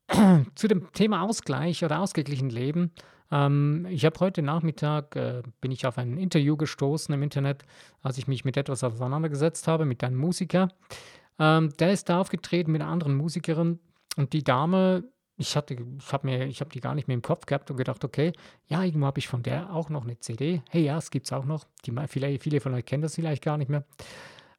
Zu 0.55 0.67
dem 0.67 0.91
Thema 0.93 1.21
Ausgleich 1.21 1.83
oder 1.83 1.99
ausgeglichen 1.99 2.49
Leben. 2.49 2.91
Ähm, 3.31 3.85
ich 3.89 4.05
habe 4.05 4.19
heute 4.19 4.41
Nachmittag, 4.41 5.15
äh, 5.15 5.43
bin 5.61 5.71
ich 5.71 5.85
auf 5.85 5.97
ein 5.97 6.17
Interview 6.17 6.57
gestoßen 6.57 7.13
im 7.13 7.23
Internet, 7.23 7.63
als 8.01 8.17
ich 8.17 8.27
mich 8.27 8.45
mit 8.45 8.57
etwas 8.57 8.83
auseinandergesetzt 8.83 9.67
habe, 9.67 9.85
mit 9.85 10.03
einem 10.03 10.17
Musiker. 10.17 10.69
Ähm, 11.37 11.71
der 11.79 11.91
ist 11.91 12.09
da 12.09 12.19
aufgetreten 12.19 12.71
mit 12.71 12.81
einer 12.81 12.91
anderen 12.91 13.15
Musikerin 13.15 13.79
und 14.17 14.33
die 14.33 14.43
Dame 14.43 15.03
ich 15.39 15.55
ich 15.55 15.55
habe 15.55 16.27
mir, 16.27 16.47
die 16.47 16.81
gar 16.81 16.95
nicht 16.95 17.07
mehr 17.07 17.15
im 17.15 17.21
Kopf 17.21 17.45
gehabt 17.45 17.71
und 17.71 17.77
gedacht, 17.77 18.03
okay, 18.03 18.33
ja, 18.67 18.83
irgendwo 18.83 19.05
habe 19.05 19.19
ich 19.19 19.29
von 19.29 19.41
der 19.41 19.73
auch 19.73 19.89
noch 19.89 20.03
eine 20.03 20.19
CD. 20.19 20.61
Hey, 20.69 20.83
ja, 20.83 20.97
es 20.97 21.11
gibt 21.11 21.27
es 21.27 21.31
auch 21.31 21.45
noch. 21.45 21.63
Die, 21.85 21.93
viele, 22.09 22.37
viele 22.39 22.59
von 22.59 22.73
euch 22.73 22.85
kennen 22.85 23.03
das 23.03 23.15
vielleicht 23.15 23.41
gar 23.41 23.57
nicht 23.57 23.69
mehr. 23.69 23.85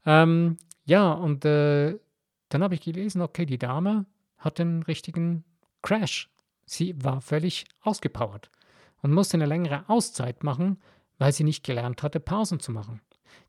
Ähm, 0.07 0.57
ja, 0.87 1.13
und 1.13 1.45
äh, 1.45 1.99
dann 2.49 2.63
habe 2.63 2.75
ich 2.75 2.81
gelesen, 2.81 3.21
okay, 3.21 3.45
die 3.45 3.59
Dame 3.59 4.07
hat 4.41 4.61
einen 4.61 4.83
richtigen 4.83 5.45
Crash. 5.83 6.29
Sie 6.67 6.95
war 7.03 7.21
völlig 7.21 7.65
ausgepowert 7.83 8.51
und 9.03 9.13
musste 9.13 9.37
eine 9.37 9.47
längere 9.47 9.89
Auszeit 9.89 10.45
machen, 10.45 10.79
weil 11.19 11.33
sie 11.33 11.45
nicht 11.45 11.65
gelernt 11.65 12.03
hatte, 12.03 12.21
Pausen 12.21 12.61
zu 12.61 12.73
machen. 12.73 13.01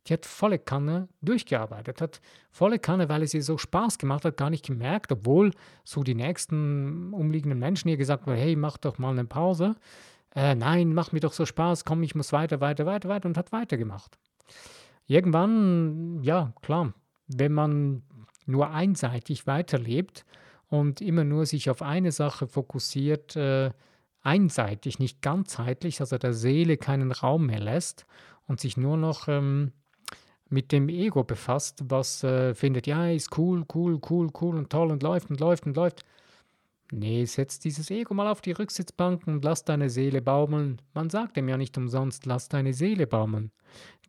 Die 0.07 0.13
hat 0.13 0.25
volle 0.25 0.59
Kanne 0.59 1.07
durchgearbeitet, 1.21 2.01
hat 2.01 2.21
volle 2.51 2.79
Kanne, 2.79 3.09
weil 3.09 3.23
es 3.23 3.33
ihr 3.33 3.43
so 3.43 3.57
Spaß 3.57 3.97
gemacht 3.97 4.25
hat, 4.25 4.37
gar 4.37 4.49
nicht 4.49 4.65
gemerkt, 4.65 5.11
obwohl 5.11 5.51
so 5.83 6.03
die 6.03 6.15
nächsten 6.15 7.13
umliegenden 7.13 7.59
Menschen 7.59 7.89
ihr 7.89 7.97
gesagt 7.97 8.25
haben, 8.25 8.35
hey, 8.35 8.55
mach 8.55 8.77
doch 8.77 8.97
mal 8.97 9.11
eine 9.11 9.25
Pause. 9.25 9.75
Äh, 10.35 10.55
nein, 10.55 10.93
mach 10.93 11.11
mir 11.11 11.19
doch 11.19 11.33
so 11.33 11.45
Spaß, 11.45 11.85
komm, 11.85 12.03
ich 12.03 12.15
muss 12.15 12.33
weiter, 12.33 12.61
weiter, 12.61 12.85
weiter, 12.85 13.09
weiter 13.09 13.27
und 13.27 13.37
hat 13.37 13.51
weitergemacht. 13.51 14.17
Irgendwann, 15.07 16.21
ja, 16.23 16.53
klar, 16.61 16.93
wenn 17.27 17.51
man 17.51 18.03
nur 18.45 18.71
einseitig 18.71 19.45
weiterlebt 19.45 20.25
und 20.71 21.01
immer 21.01 21.25
nur 21.25 21.45
sich 21.45 21.69
auf 21.69 21.81
eine 21.81 22.13
Sache 22.13 22.47
fokussiert, 22.47 23.35
äh, 23.35 23.71
einseitig, 24.21 24.99
nicht 24.99 25.21
ganzheitlich, 25.21 25.99
also 25.99 26.17
der 26.17 26.33
Seele 26.33 26.77
keinen 26.77 27.11
Raum 27.11 27.47
mehr 27.47 27.59
lässt 27.59 28.05
und 28.47 28.61
sich 28.61 28.77
nur 28.77 28.95
noch 28.95 29.27
ähm, 29.27 29.73
mit 30.47 30.71
dem 30.71 30.87
Ego 30.87 31.25
befasst, 31.25 31.83
was 31.89 32.23
äh, 32.23 32.55
findet, 32.55 32.87
ja, 32.87 33.09
ist 33.09 33.37
cool, 33.37 33.65
cool, 33.75 33.99
cool, 34.09 34.31
cool 34.39 34.57
und 34.57 34.69
toll 34.69 34.91
und 34.91 35.03
läuft 35.03 35.29
und 35.29 35.41
läuft 35.41 35.65
und 35.65 35.75
läuft. 35.75 36.05
Nee, 36.89 37.25
setz 37.25 37.59
dieses 37.59 37.91
Ego 37.91 38.13
mal 38.13 38.29
auf 38.29 38.39
die 38.39 38.53
Rücksitzbank 38.53 39.27
und 39.27 39.43
lass 39.43 39.65
deine 39.65 39.89
Seele 39.89 40.21
baumeln. 40.21 40.81
Man 40.93 41.09
sagt 41.09 41.35
dem 41.35 41.49
ja 41.49 41.57
nicht 41.57 41.77
umsonst, 41.77 42.25
lass 42.25 42.47
deine 42.47 42.73
Seele 42.73 43.07
baumeln. 43.07 43.51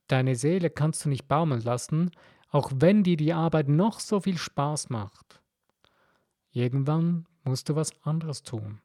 Deine 0.06 0.36
Seele 0.36 0.70
kannst 0.70 1.04
du 1.04 1.08
nicht 1.08 1.26
baumeln 1.26 1.62
lassen, 1.62 2.12
auch 2.50 2.70
wenn 2.72 3.02
dir 3.02 3.16
die 3.16 3.32
Arbeit 3.32 3.68
noch 3.68 3.98
so 3.98 4.20
viel 4.20 4.38
Spaß 4.38 4.90
macht. 4.90 5.41
Irgendwann 6.52 7.26
musst 7.44 7.68
du 7.68 7.76
was 7.76 7.90
anderes 8.02 8.42
tun. 8.42 8.80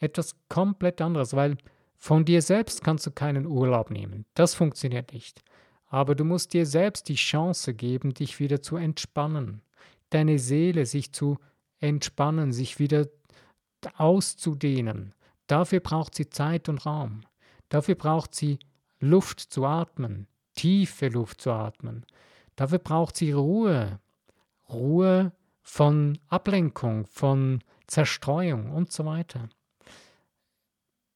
Etwas 0.00 0.34
komplett 0.48 1.00
anderes, 1.00 1.34
weil 1.34 1.56
von 1.96 2.24
dir 2.24 2.42
selbst 2.42 2.82
kannst 2.82 3.06
du 3.06 3.10
keinen 3.10 3.46
Urlaub 3.46 3.90
nehmen. 3.90 4.24
Das 4.34 4.54
funktioniert 4.54 5.12
nicht. 5.12 5.42
Aber 5.86 6.14
du 6.14 6.24
musst 6.24 6.52
dir 6.52 6.66
selbst 6.66 7.08
die 7.08 7.14
Chance 7.14 7.74
geben, 7.74 8.14
dich 8.14 8.38
wieder 8.40 8.62
zu 8.62 8.76
entspannen, 8.76 9.62
deine 10.10 10.38
Seele 10.38 10.86
sich 10.86 11.12
zu 11.12 11.38
entspannen, 11.80 12.52
sich 12.52 12.78
wieder 12.78 13.08
auszudehnen. 13.96 15.14
Dafür 15.46 15.80
braucht 15.80 16.14
sie 16.14 16.28
Zeit 16.28 16.68
und 16.68 16.84
Raum. 16.84 17.22
Dafür 17.68 17.94
braucht 17.94 18.34
sie 18.34 18.58
Luft 19.00 19.40
zu 19.40 19.64
atmen, 19.64 20.26
tiefe 20.54 21.08
Luft 21.08 21.40
zu 21.40 21.52
atmen. 21.52 22.04
Dafür 22.56 22.78
braucht 22.78 23.16
sie 23.16 23.32
Ruhe. 23.32 24.00
Ruhe 24.68 25.32
von 25.68 26.18
Ablenkung, 26.28 27.06
von 27.06 27.62
Zerstreuung 27.86 28.72
und 28.72 28.90
so 28.90 29.04
weiter. 29.04 29.50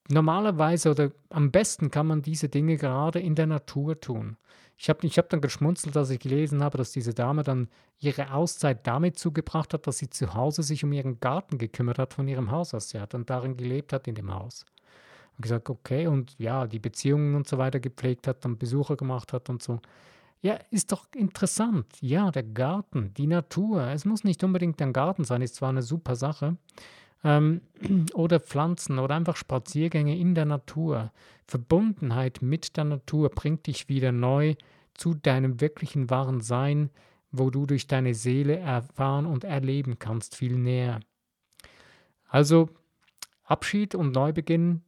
Normalerweise 0.09 0.91
oder 0.91 1.11
am 1.31 1.51
besten 1.51 1.91
kann 1.91 2.07
man 2.07 2.21
diese 2.21 2.51
Dinge 2.51 2.77
gerade 2.77 3.19
in 3.19 3.35
der 3.35 3.47
Natur 3.47 3.99
tun. 3.99 4.37
Ich 4.77 4.91
habe 4.91 5.07
ich 5.07 5.17
hab 5.17 5.31
dann 5.31 5.41
geschmunzelt, 5.41 5.97
als 5.97 6.11
ich 6.11 6.21
gelesen 6.21 6.63
habe, 6.63 6.77
dass 6.77 6.93
diese 6.93 7.15
Dame 7.15 7.45
dann 7.45 7.69
ihre 7.99 8.35
Auszeit 8.35 8.87
damit 8.87 9.19
zugebracht 9.19 9.73
hat, 9.73 9.87
dass 9.87 9.99
sie 9.99 10.11
zu 10.11 10.35
Hause 10.35 10.63
sich 10.63 10.85
um 10.85 10.93
ihren 10.93 11.19
Garten 11.19 11.57
gekümmert 11.57 11.99
hat 11.99 12.13
von 12.13 12.29
ihrem 12.29 12.51
Haus 12.51 12.75
aus. 12.75 12.91
Sie 12.91 13.01
hat 13.01 13.15
dann 13.15 13.25
darin 13.25 13.57
gelebt 13.57 13.95
hat 13.95 14.07
in 14.07 14.15
dem 14.15 14.35
Haus. 14.35 14.67
Und 15.39 15.43
gesagt, 15.43 15.71
okay, 15.71 16.09
und 16.09 16.39
ja, 16.39 16.67
die 16.67 16.79
Beziehungen 16.79 17.37
und 17.37 17.49
so 17.49 17.57
weiter 17.57 17.81
gepflegt 17.81 18.29
hat, 18.29 18.45
dann 18.45 18.59
Besucher 18.59 18.97
gemacht 18.97 19.33
hat 19.33 19.49
und 19.49 19.63
so. 19.63 19.81
Ja, 20.45 20.59
ist 20.71 20.91
doch 20.91 21.07
interessant. 21.15 21.87
Ja, 22.01 22.33
der 22.33 22.43
Garten, 22.43 23.15
die 23.15 23.29
Natur. 23.29 23.87
Es 23.87 24.05
muss 24.05 24.25
nicht 24.25 24.43
unbedingt 24.43 24.83
ein 24.83 24.93
Garten 24.93 25.23
sein, 25.23 25.41
ist 25.41 25.55
zwar 25.55 25.69
eine 25.69 25.83
super 25.83 26.17
Sache, 26.17 26.57
ähm, 27.23 27.61
oder 28.15 28.41
Pflanzen 28.41 28.99
oder 28.99 29.15
einfach 29.15 29.37
Spaziergänge 29.37 30.19
in 30.19 30.35
der 30.35 30.45
Natur. 30.45 31.13
Verbundenheit 31.47 32.43
mit 32.43 32.77
der 32.77 32.85
Natur 32.85 33.31
bringt 33.31 33.69
dich 33.69 33.89
wieder 33.89 34.11
neu 34.11 34.57
zu 34.95 35.15
deinem 35.15 35.61
wirklichen 35.61 36.11
wahren 36.11 36.41
Sein, 36.41 36.91
wo 37.31 37.51
du 37.51 37.65
durch 37.65 37.87
deine 37.87 38.13
Seele 38.13 38.59
erfahren 38.59 39.27
und 39.27 39.45
erleben 39.45 40.01
kannst, 40.01 40.35
viel 40.35 40.59
näher. 40.59 40.99
Also 42.29 42.69
Abschied 43.45 43.95
und 43.95 44.13
Neubeginn 44.13 44.83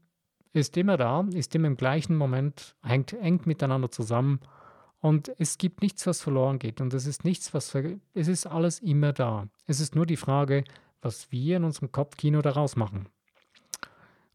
ist 0.53 0.77
immer 0.77 0.97
da, 0.97 1.25
ist 1.33 1.55
immer 1.55 1.69
im 1.69 1.77
gleichen 1.77 2.17
Moment, 2.17 2.75
hängt 2.83 3.13
eng 3.13 3.43
miteinander 3.45 3.93
zusammen 3.93 4.41
und 5.05 5.31
es 5.39 5.59
gibt 5.59 5.83
nichts, 5.83 6.07
was 6.07 6.23
verloren 6.23 6.59
geht 6.59 6.81
und 6.81 6.95
es 6.95 7.05
ist 7.05 7.27
nichts, 7.27 7.53
was 7.53 7.75
es 8.15 8.27
ist 8.27 8.47
alles 8.47 8.79
immer 8.79 9.13
da. 9.13 9.49
Es 9.67 9.79
ist 9.79 9.95
nur 9.95 10.07
die 10.07 10.17
Frage, 10.17 10.65
was 11.03 11.31
wir 11.31 11.59
in 11.59 11.65
unserem 11.65 11.93
Kopfkino 11.93 12.41
daraus 12.41 12.75
machen. 12.75 13.11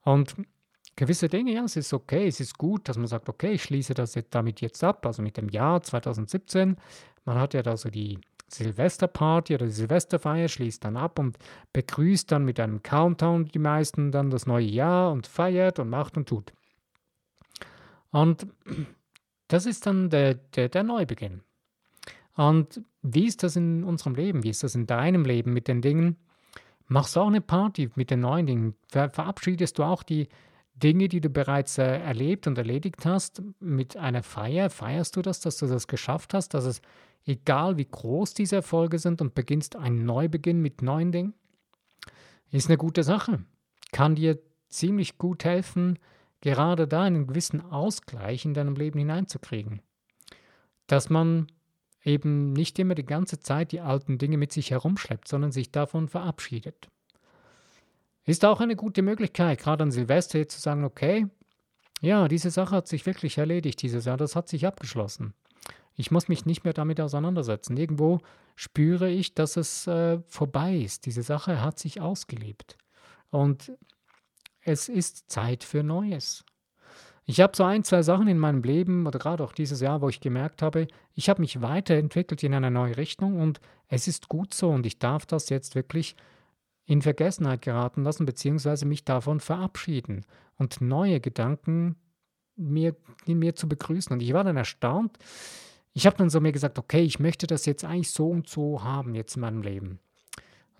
Und 0.03 0.35
gewisse 0.95 1.27
Dinge, 1.27 1.53
ja, 1.53 1.63
es 1.63 1.75
ist 1.75 1.91
okay, 1.91 2.27
es 2.27 2.39
ist 2.39 2.55
gut, 2.59 2.87
dass 2.87 2.97
man 2.97 3.07
sagt, 3.07 3.29
okay, 3.29 3.53
ich 3.53 3.63
schließe 3.63 3.95
das 3.95 4.13
jetzt 4.13 4.35
damit 4.35 4.61
jetzt 4.61 4.83
ab, 4.83 5.07
also 5.07 5.23
mit 5.23 5.37
dem 5.37 5.49
Jahr 5.49 5.81
2017. 5.81 6.77
Man 7.25 7.39
hat 7.39 7.55
ja 7.55 7.63
da 7.63 7.75
so 7.75 7.89
die 7.89 8.19
Silvesterparty 8.47 9.55
oder 9.55 9.65
die 9.65 9.71
Silvesterfeier, 9.71 10.49
schließt 10.49 10.85
dann 10.85 10.97
ab 10.97 11.17
und 11.17 11.39
begrüßt 11.73 12.31
dann 12.31 12.45
mit 12.45 12.59
einem 12.59 12.83
Countdown 12.83 13.45
die 13.45 13.57
meisten 13.57 14.11
dann 14.11 14.29
das 14.29 14.45
neue 14.45 14.67
Jahr 14.67 15.11
und 15.13 15.25
feiert 15.25 15.79
und 15.79 15.89
macht 15.89 16.15
und 16.15 16.29
tut. 16.29 16.53
Und 18.11 18.45
das 19.49 19.65
ist 19.65 19.85
dann 19.85 20.09
der, 20.09 20.35
der, 20.35 20.69
der 20.69 20.83
Neubeginn. 20.83 21.41
Und 22.35 22.81
wie 23.01 23.25
ist 23.25 23.43
das 23.43 23.57
in 23.57 23.83
unserem 23.83 24.15
Leben? 24.15 24.43
Wie 24.43 24.49
ist 24.49 24.63
das 24.63 24.75
in 24.75 24.87
deinem 24.87 25.25
Leben 25.25 25.51
mit 25.51 25.67
den 25.67 25.81
Dingen, 25.81 26.15
Machst 26.91 27.15
du 27.15 27.19
auch 27.19 27.27
eine 27.27 27.39
Party 27.39 27.91
mit 27.93 28.09
den 28.09 28.21
neuen 28.21 28.47
Dingen? 28.47 28.75
Ver 28.91 29.11
verabschiedest 29.11 29.77
du 29.77 29.83
auch 29.83 30.01
die 30.01 30.27
Dinge, 30.73 31.07
die 31.07 31.21
du 31.21 31.29
bereits 31.29 31.77
äh, 31.77 31.99
erlebt 31.99 32.47
und 32.47 32.57
erledigt 32.57 33.05
hast, 33.05 33.43
mit 33.59 33.95
einer 33.95 34.23
Feier? 34.23 34.71
Feierst 34.71 35.15
du 35.15 35.21
das, 35.21 35.39
dass 35.39 35.57
du 35.57 35.67
das 35.67 35.87
geschafft 35.87 36.33
hast, 36.33 36.55
dass 36.55 36.65
es 36.65 36.81
egal 37.25 37.77
wie 37.77 37.85
groß 37.85 38.33
diese 38.33 38.55
Erfolge 38.55 38.97
sind 38.97 39.21
und 39.21 39.35
beginnst 39.35 39.75
einen 39.75 40.03
Neubeginn 40.03 40.61
mit 40.63 40.81
neuen 40.81 41.11
Dingen? 41.11 41.35
Ist 42.49 42.69
eine 42.69 42.77
gute 42.77 43.03
Sache. 43.03 43.45
Kann 43.91 44.15
dir 44.15 44.39
ziemlich 44.67 45.19
gut 45.19 45.45
helfen, 45.45 45.99
gerade 46.41 46.87
da 46.87 47.03
einen 47.03 47.27
gewissen 47.27 47.61
Ausgleich 47.61 48.45
in 48.45 48.53
deinem 48.53 48.75
Leben 48.75 48.99
hineinzukriegen. 48.99 49.81
Dass 50.87 51.09
man 51.09 51.47
eben 52.03 52.53
nicht 52.53 52.79
immer 52.79 52.95
die 52.95 53.05
ganze 53.05 53.39
Zeit 53.39 53.71
die 53.71 53.81
alten 53.81 54.17
Dinge 54.17 54.37
mit 54.37 54.51
sich 54.51 54.71
herumschleppt, 54.71 55.27
sondern 55.27 55.51
sich 55.51 55.71
davon 55.71 56.07
verabschiedet. 56.07 56.89
Ist 58.25 58.45
auch 58.45 58.61
eine 58.61 58.75
gute 58.75 59.01
Möglichkeit, 59.01 59.59
gerade 59.59 59.83
an 59.83 59.91
Silvester 59.91 60.47
zu 60.47 60.59
sagen, 60.59 60.83
okay, 60.83 61.27
ja, 62.01 62.27
diese 62.27 62.51
Sache 62.51 62.75
hat 62.75 62.87
sich 62.87 63.05
wirklich 63.05 63.37
erledigt 63.37 63.81
dieses 63.81 64.05
Jahr, 64.05 64.17
das 64.17 64.35
hat 64.35 64.47
sich 64.47 64.65
abgeschlossen. 64.65 65.33
Ich 65.95 66.11
muss 66.11 66.29
mich 66.29 66.45
nicht 66.45 66.63
mehr 66.63 66.73
damit 66.73 67.01
auseinandersetzen. 67.01 67.75
Irgendwo 67.75 68.19
spüre 68.55 69.09
ich, 69.09 69.33
dass 69.33 69.57
es 69.57 69.85
äh, 69.87 70.19
vorbei 70.27 70.77
ist. 70.77 71.05
Diese 71.05 71.23
Sache 71.23 71.61
hat 71.61 71.77
sich 71.77 71.99
ausgelebt. 71.99 72.77
Und 73.31 73.73
es 74.61 74.89
ist 74.89 75.29
Zeit 75.29 75.63
für 75.63 75.83
Neues. 75.83 76.43
Ich 77.25 77.41
habe 77.41 77.55
so 77.55 77.63
ein, 77.63 77.83
zwei 77.83 78.01
Sachen 78.01 78.27
in 78.27 78.39
meinem 78.39 78.63
Leben 78.63 79.05
oder 79.05 79.19
gerade 79.19 79.43
auch 79.43 79.53
dieses 79.53 79.81
Jahr, 79.81 80.01
wo 80.01 80.09
ich 80.09 80.19
gemerkt 80.19 80.63
habe, 80.63 80.87
ich 81.13 81.29
habe 81.29 81.41
mich 81.41 81.61
weiterentwickelt 81.61 82.41
in 82.43 82.55
eine 82.55 82.71
neue 82.71 82.97
Richtung 82.97 83.39
und 83.39 83.59
es 83.87 84.07
ist 84.07 84.29
gut 84.29 84.53
so 84.53 84.69
und 84.69 84.85
ich 84.85 84.97
darf 84.97 85.27
das 85.27 85.49
jetzt 85.49 85.75
wirklich 85.75 86.15
in 86.85 87.03
Vergessenheit 87.03 87.61
geraten 87.61 88.03
lassen, 88.03 88.25
beziehungsweise 88.25 88.87
mich 88.87 89.05
davon 89.05 89.39
verabschieden 89.39 90.25
und 90.57 90.81
neue 90.81 91.19
Gedanken 91.19 91.97
mir, 92.55 92.95
in 93.25 93.37
mir 93.37 93.55
zu 93.55 93.69
begrüßen. 93.69 94.11
Und 94.11 94.21
ich 94.21 94.33
war 94.33 94.43
dann 94.43 94.57
erstaunt. 94.57 95.17
Ich 95.93 96.07
habe 96.07 96.17
dann 96.17 96.31
so 96.31 96.41
mir 96.41 96.51
gesagt, 96.51 96.79
okay, 96.79 97.01
ich 97.01 97.19
möchte 97.19 97.45
das 97.45 97.67
jetzt 97.67 97.85
eigentlich 97.85 98.11
so 98.11 98.29
und 98.29 98.49
so 98.49 98.83
haben 98.83 99.13
jetzt 99.13 99.35
in 99.35 99.41
meinem 99.41 99.61
Leben. 99.61 99.99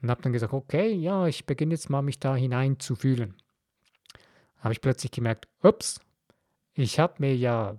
Und 0.02 0.10
habe 0.10 0.24
dann 0.24 0.34
gesagt, 0.34 0.54
okay, 0.54 0.92
ja, 0.94 1.28
ich 1.28 1.46
beginne 1.46 1.76
jetzt 1.76 1.92
mal 1.92 2.02
mich 2.02 2.20
da 2.20 2.36
hinein 2.36 2.80
zu 2.80 2.96
fühlen. 2.96 3.36
Habe 4.60 4.74
ich 4.74 4.82
plötzlich 4.82 5.12
gemerkt, 5.12 5.48
ups, 5.64 6.00
ich 6.74 7.00
habe 7.00 7.16
mir 7.20 7.36
ja 7.36 7.78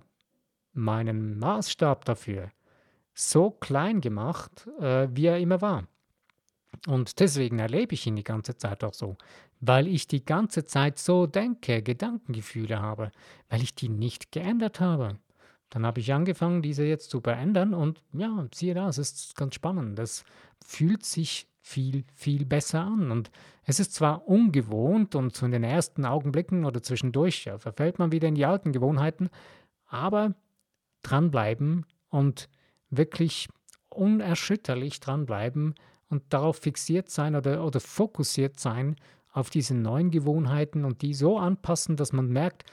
meinen 0.73 1.39
Maßstab 1.39 2.05
dafür 2.05 2.51
so 3.13 3.51
klein 3.51 4.01
gemacht, 4.01 4.67
äh, 4.79 5.07
wie 5.11 5.25
er 5.25 5.39
immer 5.39 5.61
war. 5.61 5.87
Und 6.87 7.19
deswegen 7.19 7.59
erlebe 7.59 7.93
ich 7.93 8.07
ihn 8.07 8.15
die 8.15 8.23
ganze 8.23 8.55
Zeit 8.57 8.83
auch 8.83 8.93
so, 8.93 9.17
weil 9.59 9.87
ich 9.87 10.07
die 10.07 10.25
ganze 10.25 10.65
Zeit 10.65 10.97
so 10.97 11.27
denke, 11.27 11.83
Gedankengefühle 11.83 12.81
habe, 12.81 13.11
weil 13.49 13.61
ich 13.61 13.75
die 13.75 13.89
nicht 13.89 14.31
geändert 14.31 14.79
habe. 14.79 15.19
Dann 15.69 15.85
habe 15.85 15.99
ich 15.99 16.13
angefangen, 16.13 16.61
diese 16.61 16.83
jetzt 16.85 17.09
zu 17.09 17.21
verändern 17.21 17.73
und 17.73 18.01
ja, 18.13 18.47
siehe 18.53 18.73
da, 18.73 18.89
es 18.89 18.97
ist 18.97 19.35
ganz 19.35 19.55
spannend. 19.55 19.99
Das 19.99 20.25
fühlt 20.65 21.05
sich 21.05 21.47
viel, 21.61 22.03
viel 22.13 22.45
besser 22.45 22.81
an. 22.81 23.11
Und 23.11 23.31
es 23.63 23.79
ist 23.79 23.93
zwar 23.93 24.27
ungewohnt 24.27 25.15
und 25.15 25.35
so 25.35 25.45
in 25.45 25.51
den 25.51 25.63
ersten 25.63 26.05
Augenblicken 26.05 26.65
oder 26.65 26.81
zwischendurch 26.81 27.45
ja, 27.45 27.57
verfällt 27.57 27.99
man 27.99 28.11
wieder 28.11 28.27
in 28.27 28.35
die 28.35 28.45
alten 28.45 28.71
Gewohnheiten, 28.71 29.29
aber 29.85 30.33
dranbleiben 31.03 31.85
und 32.09 32.49
wirklich 32.89 33.47
unerschütterlich 33.89 34.99
dranbleiben 34.99 35.75
und 36.09 36.23
darauf 36.29 36.57
fixiert 36.57 37.09
sein 37.09 37.35
oder, 37.35 37.65
oder 37.65 37.79
fokussiert 37.79 38.59
sein 38.59 38.95
auf 39.31 39.49
diese 39.49 39.75
neuen 39.75 40.11
Gewohnheiten 40.11 40.83
und 40.83 41.01
die 41.01 41.13
so 41.13 41.37
anpassen, 41.37 41.95
dass 41.95 42.11
man 42.11 42.27
merkt, 42.27 42.65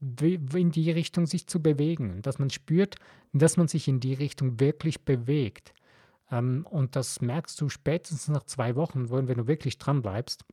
in 0.00 0.70
die 0.70 0.90
Richtung 0.90 1.26
sich 1.26 1.46
zu 1.46 1.62
bewegen, 1.62 2.20
dass 2.22 2.38
man 2.38 2.50
spürt, 2.50 2.96
dass 3.32 3.56
man 3.56 3.68
sich 3.68 3.88
in 3.88 4.00
die 4.00 4.14
Richtung 4.14 4.60
wirklich 4.60 5.04
bewegt. 5.04 5.72
Ähm, 6.30 6.66
und 6.68 6.96
das 6.96 7.20
merkst 7.20 7.60
du 7.60 7.68
spätestens 7.68 8.28
nach 8.28 8.44
zwei 8.44 8.76
Wochen, 8.76 9.10
wenn 9.10 9.26
du 9.26 9.46
wirklich 9.46 9.78
dran 9.78 10.02
bleibst. 10.02 10.44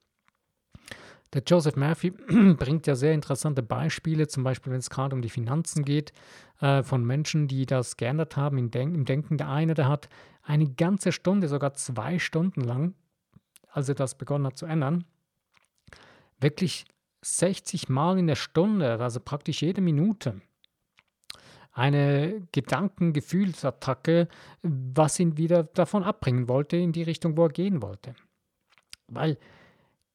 Der 1.34 1.42
Joseph 1.46 1.76
Murphy 1.76 2.12
bringt 2.58 2.86
ja 2.86 2.96
sehr 2.96 3.14
interessante 3.14 3.64
Beispiele, 3.64 4.28
zum 4.28 4.44
Beispiel 4.44 4.72
wenn 4.72 4.80
es 4.80 4.90
gerade 4.90 5.16
um 5.16 5.22
die 5.22 5.30
Finanzen 5.30 5.84
geht, 5.84 6.14
äh, 6.62 6.84
von 6.84 7.04
Menschen, 7.04 7.48
die 7.48 7.66
das 7.66 7.98
geändert 7.98 8.38
haben 8.38 8.58
im, 8.58 8.70
Denk 8.70 8.94
im 8.94 9.06
Denken. 9.06 9.38
Der 9.38 9.50
eine, 9.50 9.74
der 9.74 9.88
hat 9.88 10.10
eine 10.44 10.70
ganze 10.70 11.12
Stunde, 11.12 11.48
sogar 11.48 11.74
zwei 11.74 12.20
Stunden 12.20 12.62
lang, 12.62 12.94
als 13.70 13.90
er 13.90 13.96
das 13.96 14.18
begonnen 14.18 14.46
hat 14.46 14.58
zu 14.58 14.68
ändern, 14.68 15.06
wirklich 16.40 16.86
60 17.22 17.90
Mal 17.90 18.20
in 18.20 18.28
der 18.28 18.36
Stunde, 18.36 19.00
also 19.00 19.20
praktisch 19.20 19.62
jede 19.62 19.82
Minute, 19.82 20.42
eine 21.74 22.48
Gedankengefühlsattacke, 22.52 24.28
was 24.62 25.20
ihn 25.20 25.38
wieder 25.38 25.64
davon 25.64 26.04
abbringen 26.04 26.48
wollte, 26.48 26.78
in 26.78 26.92
die 26.92 27.04
Richtung, 27.04 27.36
wo 27.36 27.46
er 27.46 27.50
gehen 27.50 27.82
wollte. 27.82 28.16
Weil 29.08 29.38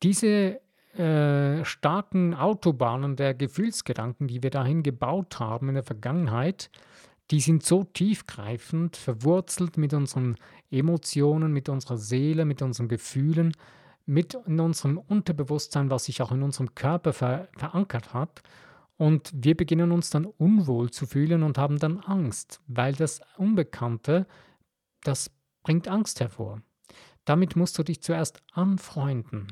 diese 0.02 0.60
äh, 0.96 1.64
starken 1.64 2.34
Autobahnen 2.34 3.16
der 3.16 3.34
Gefühlsgedanken, 3.34 4.28
die 4.28 4.42
wir 4.42 4.50
dahin 4.50 4.82
gebaut 4.82 5.40
haben 5.40 5.68
in 5.68 5.74
der 5.74 5.84
Vergangenheit, 5.84 6.70
die 7.30 7.40
sind 7.40 7.62
so 7.62 7.84
tiefgreifend, 7.84 8.96
verwurzelt 8.96 9.76
mit 9.76 9.92
unseren 9.92 10.36
Emotionen, 10.70 11.52
mit 11.52 11.68
unserer 11.68 11.98
Seele, 11.98 12.44
mit 12.44 12.62
unseren 12.62 12.88
Gefühlen, 12.88 13.52
mit 14.06 14.34
in 14.46 14.60
unserem 14.60 14.96
Unterbewusstsein, 14.96 15.90
was 15.90 16.06
sich 16.06 16.22
auch 16.22 16.32
in 16.32 16.42
unserem 16.42 16.74
Körper 16.74 17.12
ver 17.12 17.48
verankert 17.56 18.14
hat. 18.14 18.42
Und 18.98 19.30
wir 19.32 19.56
beginnen 19.56 19.92
uns 19.92 20.10
dann 20.10 20.26
unwohl 20.26 20.90
zu 20.90 21.06
fühlen 21.06 21.44
und 21.44 21.56
haben 21.56 21.78
dann 21.78 21.98
Angst, 22.00 22.60
weil 22.66 22.94
das 22.94 23.20
Unbekannte, 23.36 24.26
das 25.02 25.30
bringt 25.62 25.88
Angst 25.88 26.20
hervor. 26.20 26.60
Damit 27.24 27.54
musst 27.56 27.78
du 27.78 27.84
dich 27.84 28.02
zuerst 28.02 28.42
anfreunden. 28.52 29.48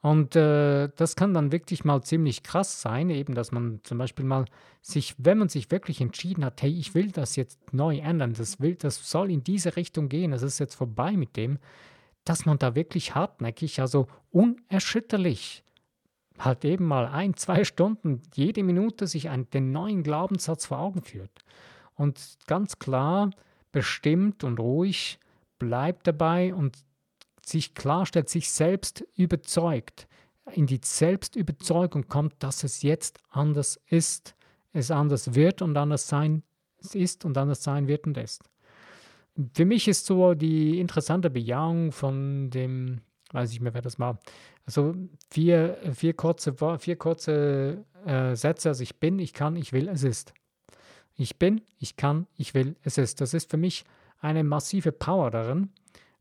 Und 0.00 0.34
äh, 0.36 0.88
das 0.96 1.16
kann 1.16 1.34
dann 1.34 1.52
wirklich 1.52 1.84
mal 1.84 2.02
ziemlich 2.02 2.42
krass 2.42 2.80
sein, 2.80 3.10
eben, 3.10 3.34
dass 3.34 3.52
man 3.52 3.80
zum 3.82 3.98
Beispiel 3.98 4.24
mal 4.24 4.46
sich, 4.80 5.14
wenn 5.18 5.38
man 5.38 5.48
sich 5.48 5.70
wirklich 5.70 6.00
entschieden 6.00 6.44
hat, 6.44 6.62
hey, 6.62 6.70
ich 6.70 6.94
will 6.94 7.10
das 7.10 7.36
jetzt 7.36 7.74
neu 7.74 7.98
ändern, 7.98 8.32
das, 8.32 8.60
will, 8.60 8.76
das 8.76 9.10
soll 9.10 9.30
in 9.30 9.42
diese 9.42 9.76
Richtung 9.76 10.08
gehen, 10.08 10.30
das 10.30 10.42
ist 10.42 10.60
jetzt 10.60 10.76
vorbei 10.76 11.12
mit 11.16 11.36
dem, 11.36 11.58
dass 12.24 12.46
man 12.46 12.58
da 12.58 12.74
wirklich 12.74 13.14
hartnäckig, 13.14 13.80
also 13.80 14.06
unerschütterlich, 14.30 15.64
halt 16.38 16.64
eben 16.64 16.84
mal 16.84 17.06
ein, 17.06 17.34
zwei 17.34 17.64
Stunden, 17.64 18.22
jede 18.34 18.62
Minute 18.62 19.06
sich 19.06 19.28
einen, 19.28 19.48
den 19.50 19.72
neuen 19.72 20.02
Glaubenssatz 20.02 20.66
vor 20.66 20.78
Augen 20.78 21.02
führt. 21.02 21.30
Und 21.94 22.38
ganz 22.46 22.78
klar, 22.78 23.30
bestimmt 23.72 24.44
und 24.44 24.58
ruhig 24.58 25.18
bleibt 25.58 26.06
dabei 26.06 26.54
und 26.54 26.76
sich 27.44 27.74
klarstellt, 27.74 28.28
sich 28.28 28.50
selbst 28.50 29.04
überzeugt, 29.16 30.08
in 30.52 30.66
die 30.66 30.80
Selbstüberzeugung 30.82 32.08
kommt, 32.08 32.34
dass 32.40 32.64
es 32.64 32.82
jetzt 32.82 33.18
anders 33.30 33.80
ist, 33.88 34.34
es 34.72 34.90
anders 34.90 35.34
wird 35.34 35.62
und 35.62 35.76
anders 35.76 36.08
sein 36.08 36.42
ist 36.92 37.24
und 37.24 37.36
anders 37.38 37.62
sein 37.62 37.88
wird 37.88 38.06
und 38.06 38.16
ist. 38.16 38.42
Für 39.54 39.64
mich 39.64 39.88
ist 39.88 40.06
so 40.06 40.34
die 40.34 40.80
interessante 40.80 41.30
Bejahung 41.30 41.92
von 41.92 42.50
dem, 42.50 43.00
weiß 43.32 43.52
ich 43.52 43.60
mehr, 43.60 43.74
wer 43.74 43.82
das 43.82 43.98
war, 43.98 44.18
also 44.64 44.94
vier, 45.30 45.78
vier 45.92 46.14
kurze, 46.14 46.54
vier 46.78 46.96
kurze 46.96 47.84
äh, 48.04 48.34
Sätze, 48.34 48.68
also 48.68 48.82
ich 48.82 48.98
bin, 49.00 49.18
ich 49.18 49.32
kann, 49.32 49.56
ich 49.56 49.72
will, 49.72 49.88
es 49.88 50.02
ist. 50.02 50.32
Ich 51.16 51.38
bin, 51.38 51.62
ich 51.78 51.96
kann, 51.96 52.26
ich 52.36 52.54
will, 52.54 52.76
es 52.82 52.98
ist. 52.98 53.20
Das 53.20 53.34
ist 53.34 53.50
für 53.50 53.56
mich 53.56 53.84
eine 54.20 54.44
massive 54.44 54.92
Power 54.92 55.30
darin. 55.30 55.70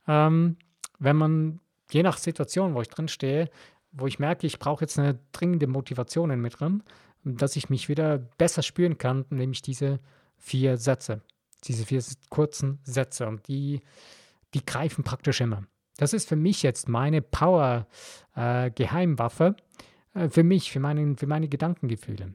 Ähm, 0.08 0.58
wenn 1.00 1.16
man, 1.16 1.60
je 1.92 2.04
nach 2.04 2.18
Situation, 2.18 2.74
wo 2.74 2.82
ich 2.82 2.88
drin 2.88 3.08
stehe, 3.08 3.50
wo 3.92 4.08
ich 4.08 4.20
merke, 4.20 4.48
ich 4.48 4.60
brauche 4.60 4.84
jetzt 4.84 4.98
eine 5.00 5.20
dringende 5.32 5.68
Motivation 5.68 6.32
in 6.32 6.42
mir 6.42 6.50
drin, 6.50 6.84
dass 7.24 7.56
ich 7.56 7.70
mich 7.70 7.90
wieder 7.90 8.18
besser 8.18 8.62
spüren 8.62 8.98
kann, 8.98 9.26
nämlich 9.30 9.62
diese 9.62 10.00
vier 10.38 10.78
Sätze, 10.78 11.22
diese 11.64 11.86
vier 11.86 12.04
kurzen 12.30 12.80
Sätze 12.84 13.28
und 13.28 13.48
die, 13.48 13.82
die 14.54 14.66
greifen 14.66 15.04
praktisch 15.04 15.42
immer. 15.42 15.64
Das 15.98 16.14
ist 16.14 16.30
für 16.30 16.36
mich 16.36 16.62
jetzt 16.64 16.90
meine 16.90 17.22
Power-Geheimwaffe, 17.22 19.56
äh, 20.14 20.26
äh, 20.26 20.30
für 20.30 20.44
mich, 20.44 20.72
für, 20.72 20.80
meinen, 20.80 21.18
für 21.18 21.28
meine 21.28 21.48
Gedankengefühle. 21.48 22.34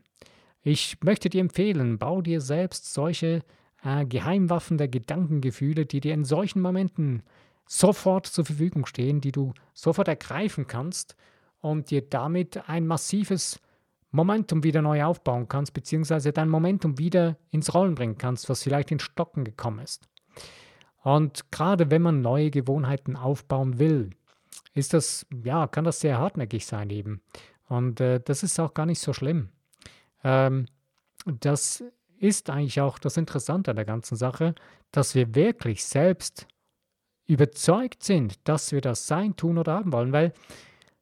Ich 0.63 0.99
möchte 1.03 1.29
dir 1.31 1.41
empfehlen, 1.41 1.99
bau 1.99 2.23
dir 2.23 2.41
selbst 2.41 2.93
solche 2.93 3.43
äh, 3.83 4.07
Geheimwaffen 4.07 4.79
der 4.79 4.89
Gedankengefühle, 4.89 5.87
die 5.87 6.01
dir 6.01 6.15
in 6.15 6.25
solchen 6.25 6.63
Momenten 6.63 7.23
sofort 7.67 8.27
zur 8.27 8.45
Verfügung 8.45 8.87
stehen, 8.87 9.21
die 9.21 9.33
du 9.33 9.53
sofort 9.75 10.09
ergreifen 10.09 10.67
kannst 10.67 11.17
und 11.61 11.91
dir 11.91 12.03
damit 12.03 12.69
ein 12.69 12.87
massives 12.87 13.61
Momentum 14.11 14.65
wieder 14.65 14.83
neu 14.83 15.05
aufbauen 15.05 15.49
kannst, 15.49 15.73
beziehungsweise 15.73 16.33
dein 16.33 16.49
Momentum 16.49 16.99
wieder 16.99 17.37
ins 17.51 17.73
Rollen 17.73 17.95
bringen 17.95 18.19
kannst, 18.19 18.49
was 18.49 18.63
vielleicht 18.63 18.91
in 18.91 18.99
Stocken 18.99 19.45
gekommen 19.45 19.79
ist. 19.79 20.09
Und 21.03 21.51
gerade 21.51 21.91
wenn 21.91 22.03
man 22.03 22.21
neue 22.21 22.51
Gewohnheiten 22.51 23.17
aufbauen 23.17 23.79
will, 23.79 24.11
ist 24.75 24.95
das, 24.95 25.27
ja, 25.45 25.67
kann 25.67 25.85
das 25.85 26.01
sehr 26.01 26.19
hartnäckig 26.19 26.67
sein 26.67 26.91
eben. 26.91 27.23
Und 27.69 28.01
äh, 28.01 28.21
das 28.21 28.43
ist 28.43 28.59
auch 28.61 28.75
gar 28.75 28.87
nicht 28.87 29.01
so 29.01 29.13
schlimm. 29.13 29.49
Ähm, 30.23 30.67
das 31.25 31.83
ist 32.19 32.51
eigentlich 32.51 32.81
auch 32.81 32.99
das 32.99 33.17
Interessante 33.17 33.71
an 33.71 33.77
der 33.77 33.85
ganzen 33.85 34.17
Sache, 34.17 34.55
dass 34.93 35.15
wir 35.15 35.35
wirklich 35.35 35.85
selbst 35.85 36.47
überzeugt 37.27 38.03
sind, 38.03 38.47
dass 38.49 38.73
wir 38.73 38.81
das 38.81 39.07
sein, 39.07 39.37
tun 39.37 39.57
oder 39.57 39.75
haben 39.75 39.93
wollen. 39.93 40.13
Weil 40.13 40.33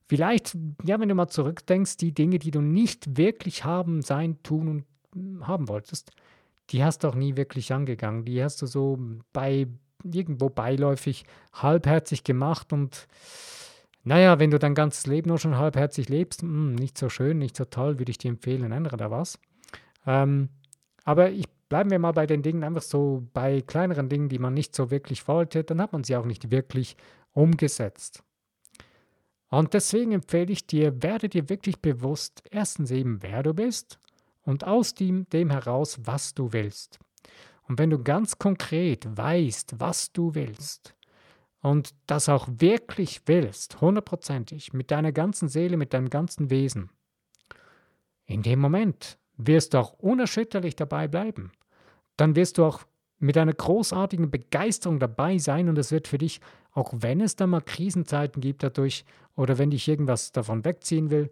vielleicht, 0.07 0.57
ja, 0.85 1.01
wenn 1.01 1.09
du 1.09 1.15
mal 1.15 1.29
zurückdenkst, 1.29 1.97
die 1.97 2.13
Dinge, 2.13 2.39
die 2.39 2.51
du 2.51 2.61
nicht 2.61 3.17
wirklich 3.17 3.65
haben, 3.65 4.03
sein, 4.03 4.43
tun 4.43 4.69
und 4.69 4.85
hm, 5.15 5.47
haben 5.49 5.69
wolltest, 5.69 6.13
die 6.71 6.85
hast 6.85 7.03
du 7.03 7.09
auch 7.09 7.15
nie 7.15 7.37
wirklich 7.37 7.73
angegangen. 7.73 8.25
Die 8.25 8.43
hast 8.43 8.61
du 8.61 8.67
so 8.67 8.99
bei 9.33 9.67
irgendwo 10.05 10.49
beiläufig 10.49 11.25
halbherzig 11.53 12.25
gemacht 12.25 12.73
und 12.73 13.09
naja, 14.05 14.39
wenn 14.39 14.51
du 14.51 14.59
dein 14.59 14.75
ganzes 14.75 15.07
Leben 15.07 15.29
nur 15.29 15.39
schon 15.39 15.59
halbherzig 15.59 16.09
lebst, 16.09 16.43
mh, 16.43 16.49
hm, 16.49 16.75
nicht 16.77 16.97
so 16.97 17.09
schön, 17.09 17.39
nicht 17.39 17.57
so 17.57 17.65
toll, 17.65 17.99
würde 17.99 18.11
ich 18.11 18.19
dir 18.19 18.31
empfehlen, 18.31 18.73
ändere 18.73 18.97
da 18.97 19.11
was. 19.11 19.39
Ähm, 20.07 20.49
aber 21.05 21.31
ich 21.31 21.47
bleiben 21.69 21.91
wir 21.91 21.99
mal 21.99 22.13
bei 22.13 22.27
den 22.27 22.43
Dingen, 22.43 22.65
einfach 22.65 22.83
so 22.83 23.27
bei 23.35 23.61
kleineren 23.61 24.09
Dingen, 24.09 24.29
die 24.29 24.39
man 24.39 24.55
nicht 24.55 24.75
so 24.75 24.91
wirklich 24.91 25.29
wollte, 25.29 25.65
dann 25.65 25.81
hat 25.81 25.93
man 25.93 26.05
sie 26.05 26.17
auch 26.17 26.25
nicht 26.25 26.51
wirklich 26.51 26.97
umgesetzt. 27.33 28.23
Und 29.51 29.75
deswegen 29.75 30.13
empfehle 30.13 30.53
ich 30.53 30.67
dir, 30.67 31.03
werde 31.03 31.29
dir 31.29 31.49
wirklich 31.49 31.81
bewusst, 31.81 32.43
erstens 32.51 32.91
eben, 32.91 33.23
wer 33.23 33.43
du 33.43 33.55
bist 33.55 33.99
und 34.43 34.65
aus 34.65 34.95
dem, 34.95 35.29
dem 35.31 35.51
heraus, 35.51 35.99
was 36.05 36.35
du 36.35 36.53
willst. 36.53 36.99
Und 37.69 37.79
wenn 37.79 37.91
du 37.91 38.03
ganz 38.03 38.39
konkret 38.39 39.07
weißt, 39.17 39.79
was 39.79 40.13
du 40.13 40.35
willst 40.35 40.95
und 41.61 41.95
das 42.07 42.29
auch 42.29 42.49
wirklich 42.51 43.23
willst, 43.27 43.81
hundertprozentig, 43.81 44.73
mit 44.73 44.91
deiner 44.91 45.13
ganzen 45.13 45.49
Seele, 45.49 45.77
mit 45.77 45.93
deinem 45.93 46.09
ganzen 46.09 46.51
Wesen, 46.51 46.91
in 48.25 48.43
dem 48.43 48.59
Moment 48.59 49.19
wirst 49.37 49.75
du 49.75 49.79
auch 49.79 49.93
unerschütterlich 49.93 50.77
dabei 50.77 51.09
bleiben. 51.09 51.53
Dann 52.17 52.37
wirst 52.37 52.59
du 52.59 52.65
auch 52.65 52.85
mit 53.19 53.37
einer 53.37 53.53
großartigen 53.53 54.31
Begeisterung 54.31 54.99
dabei 54.99 55.39
sein 55.39 55.69
und 55.69 55.79
es 55.79 55.93
wird 55.93 56.09
für 56.09 56.19
dich, 56.19 56.41
auch 56.73 56.93
wenn 56.97 57.21
es 57.21 57.37
da 57.37 57.47
mal 57.47 57.61
Krisenzeiten 57.61 58.41
gibt 58.41 58.63
dadurch 58.63 59.05
oder 59.37 59.59
wenn 59.59 59.71
dich 59.71 59.87
irgendwas 59.89 60.33
davon 60.33 60.65
wegziehen 60.65 61.11
will, 61.11 61.31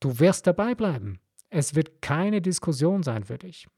du 0.00 0.18
wirst 0.20 0.46
dabei 0.46 0.74
bleiben. 0.74 1.20
Es 1.50 1.74
wird 1.74 2.00
keine 2.00 2.40
Diskussion 2.40 3.02
sein 3.02 3.24
für 3.24 3.38
dich. 3.38 3.68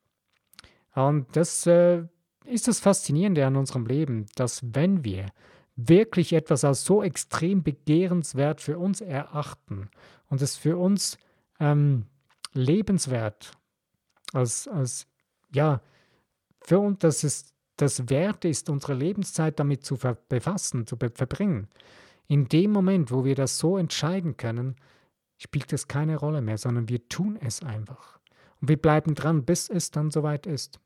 Und 0.98 1.36
das 1.36 1.64
äh, 1.66 2.02
ist 2.44 2.66
das 2.66 2.80
Faszinierende 2.80 3.46
an 3.46 3.54
unserem 3.54 3.86
Leben, 3.86 4.26
dass 4.34 4.62
wenn 4.74 5.04
wir 5.04 5.26
wirklich 5.76 6.32
etwas 6.32 6.64
als 6.64 6.84
so 6.84 7.04
extrem 7.04 7.62
begehrenswert 7.62 8.60
für 8.60 8.78
uns 8.78 9.00
erachten 9.00 9.90
und 10.28 10.42
es 10.42 10.56
für 10.56 10.76
uns 10.76 11.16
ähm, 11.60 12.06
lebenswert 12.52 13.52
als, 14.32 14.66
als 14.66 15.06
ja, 15.54 15.80
für 16.62 16.80
uns, 16.80 16.98
dass 16.98 17.22
es 17.22 17.54
das 17.76 18.10
wert 18.10 18.44
ist, 18.44 18.68
unsere 18.68 18.94
Lebenszeit 18.94 19.60
damit 19.60 19.84
zu 19.84 19.96
befassen, 20.28 20.84
zu 20.84 20.96
verbringen. 20.96 21.68
In 22.26 22.48
dem 22.48 22.72
Moment, 22.72 23.12
wo 23.12 23.24
wir 23.24 23.36
das 23.36 23.56
so 23.58 23.78
entscheiden 23.78 24.36
können, 24.36 24.74
spielt 25.36 25.72
es 25.72 25.86
keine 25.86 26.16
Rolle 26.16 26.42
mehr, 26.42 26.58
sondern 26.58 26.88
wir 26.88 27.08
tun 27.08 27.38
es 27.40 27.62
einfach. 27.62 28.18
Und 28.60 28.68
wir 28.68 28.78
bleiben 28.78 29.14
dran, 29.14 29.44
bis 29.44 29.70
es 29.70 29.92
dann 29.92 30.10
soweit 30.10 30.44
ist. 30.44 30.80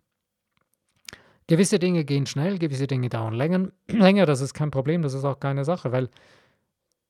Gewisse 1.46 1.78
Dinge 1.78 2.04
gehen 2.04 2.26
schnell, 2.26 2.58
gewisse 2.58 2.86
Dinge 2.86 3.08
dauern 3.08 3.34
länger. 3.34 3.68
länger. 3.88 4.26
Das 4.26 4.40
ist 4.40 4.54
kein 4.54 4.70
Problem, 4.70 5.02
das 5.02 5.14
ist 5.14 5.24
auch 5.24 5.40
keine 5.40 5.64
Sache, 5.64 5.92
weil 5.92 6.08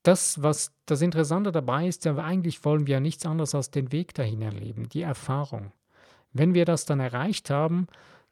das, 0.02 0.42
was 0.42 0.72
das 0.86 1.02
Interessante 1.02 1.52
dabei 1.52 1.86
ist, 1.86 2.04
ja, 2.04 2.16
eigentlich 2.16 2.64
wollen 2.64 2.86
wir 2.86 2.94
ja 2.94 3.00
nichts 3.00 3.24
anderes 3.24 3.54
als 3.54 3.70
den 3.70 3.92
Weg 3.92 4.14
dahin 4.14 4.42
erleben, 4.42 4.88
die 4.88 5.02
Erfahrung. 5.02 5.72
Wenn 6.32 6.54
wir 6.54 6.64
das 6.64 6.86
dann 6.86 6.98
erreicht 6.98 7.50
haben, 7.50 7.86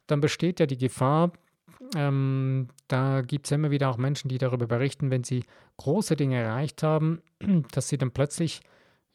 dann 0.07 0.21
besteht 0.21 0.59
ja 0.59 0.65
die 0.65 0.77
Gefahr, 0.77 1.31
ähm, 1.95 2.67
da 2.87 3.21
gibt 3.21 3.45
es 3.45 3.51
immer 3.51 3.71
wieder 3.71 3.89
auch 3.89 3.97
Menschen, 3.97 4.27
die 4.27 4.37
darüber 4.37 4.67
berichten, 4.67 5.11
wenn 5.11 5.23
sie 5.23 5.43
große 5.77 6.15
Dinge 6.15 6.37
erreicht 6.37 6.83
haben, 6.83 7.21
dass 7.71 7.87
sie 7.87 7.97
dann 7.97 8.11
plötzlich 8.11 8.61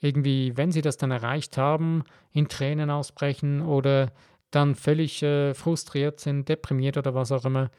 irgendwie, 0.00 0.56
wenn 0.56 0.72
sie 0.72 0.82
das 0.82 0.96
dann 0.96 1.10
erreicht 1.10 1.56
haben, 1.56 2.04
in 2.32 2.48
Tränen 2.48 2.90
ausbrechen 2.90 3.62
oder 3.62 4.12
dann 4.50 4.74
völlig 4.74 5.22
äh, 5.22 5.54
frustriert 5.54 6.20
sind, 6.20 6.48
deprimiert 6.48 6.96
oder 6.96 7.14
was 7.14 7.32
auch 7.32 7.44
immer. 7.44 7.70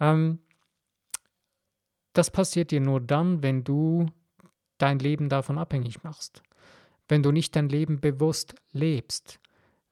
Ähm, 0.00 0.38
das 2.12 2.30
passiert 2.30 2.70
dir 2.70 2.80
nur 2.80 3.00
dann, 3.00 3.42
wenn 3.42 3.64
du 3.64 4.06
dein 4.78 4.98
Leben 4.98 5.28
davon 5.28 5.58
abhängig 5.58 6.02
machst. 6.02 6.42
Wenn 7.08 7.22
du 7.22 7.30
nicht 7.30 7.54
dein 7.56 7.68
Leben 7.68 8.00
bewusst 8.00 8.54
lebst. 8.72 9.38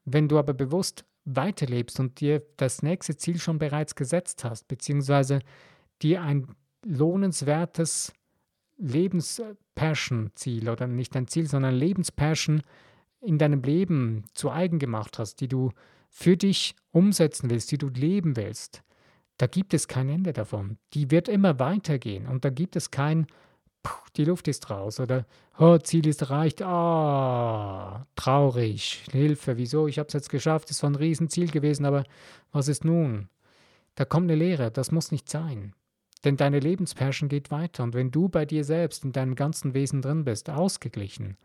Wenn 0.05 0.29
du 0.29 0.39
aber 0.39 0.53
bewusst 0.55 1.05
weiterlebst 1.25 2.01
und 2.01 2.21
dir 2.21 2.43
das 2.57 2.83
nächste 2.83 3.17
Ziel 3.17 3.39
schon 3.39 3.59
bereits 3.59 3.95
gesetzt 3.95 4.45
hast, 4.45 4.69
beziehungsweise 4.69 5.41
dir 6.03 6.23
ein 6.23 6.55
lohnenswertes 6.85 8.13
Lebenspassion-Ziel 8.77 10.69
oder 10.69 10.87
nicht 10.87 11.17
ein 11.17 11.29
Ziel, 11.29 11.47
sondern 11.47 11.75
Lebenspassion 11.75 12.63
in 13.21 13.39
deinem 13.39 13.63
Leben 13.63 14.25
zu 14.35 14.51
eigen 14.51 14.79
gemacht 14.79 15.19
hast, 15.19 15.41
die 15.41 15.49
du 15.49 15.71
für 16.17 16.37
dich 16.37 16.77
umsetzen 16.93 17.51
willst, 17.51 17.73
die 17.73 17.79
du 17.79 17.89
leben 17.89 18.37
willst, 18.37 18.85
da 19.37 19.49
gibt 19.49 19.75
es 19.75 19.89
kein 19.89 20.09
Ende 20.09 20.33
davon. 20.33 20.79
Die 20.95 21.11
wird 21.11 21.29
immer 21.29 21.59
weitergehen 21.59 22.29
und 22.29 22.45
da 22.45 22.51
gibt 22.51 22.77
es 22.77 22.93
kein 22.93 23.27
die 24.17 24.25
Luft 24.25 24.49
ist 24.49 24.71
raus 24.71 24.99
oder 24.99 25.27
oh, 25.59 25.77
Ziel 25.77 26.07
ist 26.07 26.23
erreicht, 26.23 26.63
ah, 26.63 28.07
traurig, 28.17 29.05
Hilfe, 29.11 29.59
wieso, 29.59 29.89
ich 29.89 29.99
habe 29.99 30.07
es 30.07 30.15
jetzt 30.15 30.31
geschafft, 30.31 30.71
es 30.71 30.83
war 30.83 30.89
ein 30.89 30.95
Riesenziel 30.95 31.51
gewesen, 31.51 31.85
aber 31.85 32.05
was 32.51 32.69
ist 32.69 32.87
nun? 32.87 33.29
Da 33.95 34.07
kommt 34.07 34.31
eine 34.31 34.39
Lehre, 34.39 34.71
das 34.71 34.91
muss 34.91 35.13
nicht 35.13 35.29
sein. 35.29 35.75
Denn 36.25 36.39
deine 36.39 36.61
Lebenspassion 36.61 37.29
geht 37.29 37.51
weiter 37.51 37.83
und 37.83 37.93
wenn 37.93 38.11
du 38.11 38.31
bei 38.31 38.47
dir 38.47 38.65
selbst 38.65 39.05
in 39.05 39.13
deinem 39.13 39.35
ganzen 39.35 39.75
Wesen 39.75 40.01
drin 40.01 40.25
bist, 40.25 40.49
ausgeglichen, 40.49 41.37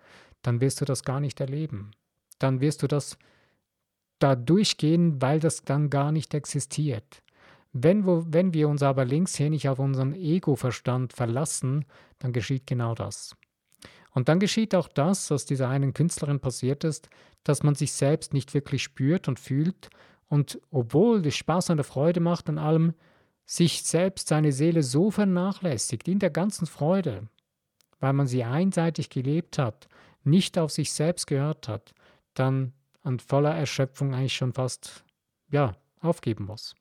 dann 0.41 0.61
wirst 0.61 0.79
du 0.79 0.85
das 0.85 1.03
gar 1.03 1.19
nicht 1.19 1.41
erleben. 1.41 1.91
Dann 2.37 2.61
wirst 2.61 2.83
du 2.83 2.87
das 2.87 3.17
da 4.19 4.35
durchgehen, 4.35 5.21
weil 5.21 5.39
das 5.39 5.63
dann 5.63 5.89
gar 5.89 6.11
nicht 6.11 6.33
existiert. 6.33 7.23
Wenn, 7.71 8.05
wo, 8.05 8.25
wenn 8.27 8.53
wir 8.53 8.67
uns 8.67 8.83
aber 8.83 9.05
linkshänig 9.05 9.69
auf 9.69 9.79
unseren 9.79 10.13
Ego-Verstand 10.13 11.13
verlassen, 11.13 11.85
dann 12.19 12.33
geschieht 12.33 12.67
genau 12.67 12.95
das. 12.95 13.35
Und 14.11 14.27
dann 14.27 14.39
geschieht 14.39 14.73
auch 14.75 14.87
das, 14.87 15.29
was 15.29 15.45
dieser 15.45 15.69
einen 15.69 15.93
Künstlerin 15.93 16.39
passiert 16.39 16.83
ist, 16.83 17.09
dass 17.43 17.63
man 17.63 17.75
sich 17.75 17.93
selbst 17.93 18.33
nicht 18.33 18.53
wirklich 18.53 18.83
spürt 18.83 19.27
und 19.27 19.39
fühlt 19.39 19.89
und 20.29 20.61
obwohl 20.71 21.25
es 21.25 21.35
Spaß 21.35 21.71
und 21.71 21.83
Freude 21.83 22.19
macht 22.19 22.49
an 22.49 22.57
allem, 22.57 22.93
sich 23.45 23.81
selbst 23.83 24.27
seine 24.27 24.51
Seele 24.51 24.83
so 24.83 25.09
vernachlässigt 25.09 26.07
in 26.07 26.19
der 26.19 26.29
ganzen 26.29 26.67
Freude, 26.67 27.27
weil 27.99 28.13
man 28.13 28.27
sie 28.27 28.43
einseitig 28.43 29.09
gelebt 29.09 29.57
hat, 29.57 29.87
nicht 30.23 30.59
auf 30.59 30.71
sich 30.71 30.93
selbst 30.93 31.25
gehört 31.25 31.67
hat, 31.67 31.95
dann 32.35 32.73
an 33.03 33.19
voller 33.19 33.55
Erschöpfung 33.55 34.13
eigentlich 34.13 34.35
schon 34.35 34.53
fast 34.53 35.03
ja, 35.51 35.75
aufgeben 36.01 36.45
muss. 36.45 36.75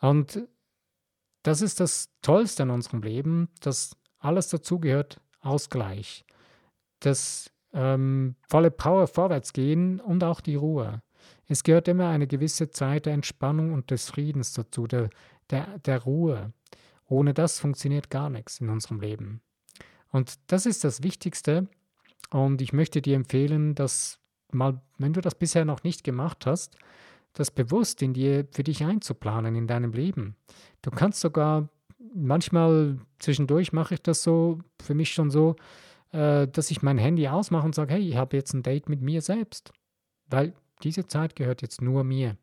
Und 0.00 0.46
das 1.42 1.60
ist 1.60 1.80
das 1.80 2.10
Tollste 2.22 2.62
an 2.62 2.70
unserem 2.70 3.02
Leben, 3.02 3.48
dass 3.60 3.96
alles 4.18 4.48
dazugehört, 4.48 5.20
Ausgleich, 5.40 6.24
das 7.00 7.50
ähm, 7.74 8.34
volle 8.48 8.70
Power 8.70 9.06
vorwärts 9.06 9.52
gehen 9.52 10.00
und 10.00 10.24
auch 10.24 10.40
die 10.40 10.54
Ruhe. 10.54 11.02
Es 11.46 11.62
gehört 11.62 11.88
immer 11.88 12.08
eine 12.08 12.26
gewisse 12.26 12.70
Zeit 12.70 13.06
der 13.06 13.12
Entspannung 13.12 13.74
und 13.74 13.90
des 13.90 14.08
Friedens 14.08 14.54
dazu, 14.54 14.86
der, 14.86 15.10
der, 15.50 15.78
der 15.80 16.02
Ruhe. 16.02 16.52
Ohne 17.06 17.34
das 17.34 17.60
funktioniert 17.60 18.08
gar 18.08 18.30
nichts 18.30 18.60
in 18.60 18.70
unserem 18.70 19.00
Leben. 19.00 19.42
Und 20.10 20.38
das 20.46 20.64
ist 20.64 20.84
das 20.84 21.02
Wichtigste. 21.02 21.68
Und 22.30 22.62
ich 22.62 22.72
möchte 22.72 23.02
dir 23.02 23.16
empfehlen, 23.16 23.74
dass 23.74 24.18
mal, 24.54 24.80
wenn 24.98 25.12
du 25.12 25.20
das 25.20 25.34
bisher 25.34 25.64
noch 25.64 25.84
nicht 25.84 26.04
gemacht 26.04 26.46
hast, 26.46 26.76
das 27.32 27.50
bewusst 27.50 28.00
in 28.02 28.14
dir 28.14 28.46
für 28.52 28.62
dich 28.62 28.84
einzuplanen 28.84 29.56
in 29.56 29.66
deinem 29.66 29.92
Leben. 29.92 30.36
Du 30.82 30.90
kannst 30.90 31.20
sogar 31.20 31.68
manchmal 32.14 32.98
zwischendurch 33.18 33.72
mache 33.72 33.94
ich 33.94 34.02
das 34.02 34.22
so 34.22 34.60
für 34.80 34.94
mich 34.94 35.12
schon 35.12 35.30
so, 35.30 35.56
äh, 36.12 36.46
dass 36.48 36.70
ich 36.70 36.82
mein 36.82 36.98
Handy 36.98 37.28
ausmache 37.28 37.66
und 37.66 37.74
sage, 37.74 37.94
hey, 37.94 38.08
ich 38.08 38.16
habe 38.16 38.36
jetzt 38.36 38.54
ein 38.54 38.62
Date 38.62 38.88
mit 38.88 39.02
mir 39.02 39.20
selbst, 39.20 39.72
weil 40.30 40.54
diese 40.82 41.06
Zeit 41.06 41.36
gehört 41.36 41.62
jetzt 41.62 41.82
nur 41.82 42.04
mir. 42.04 42.36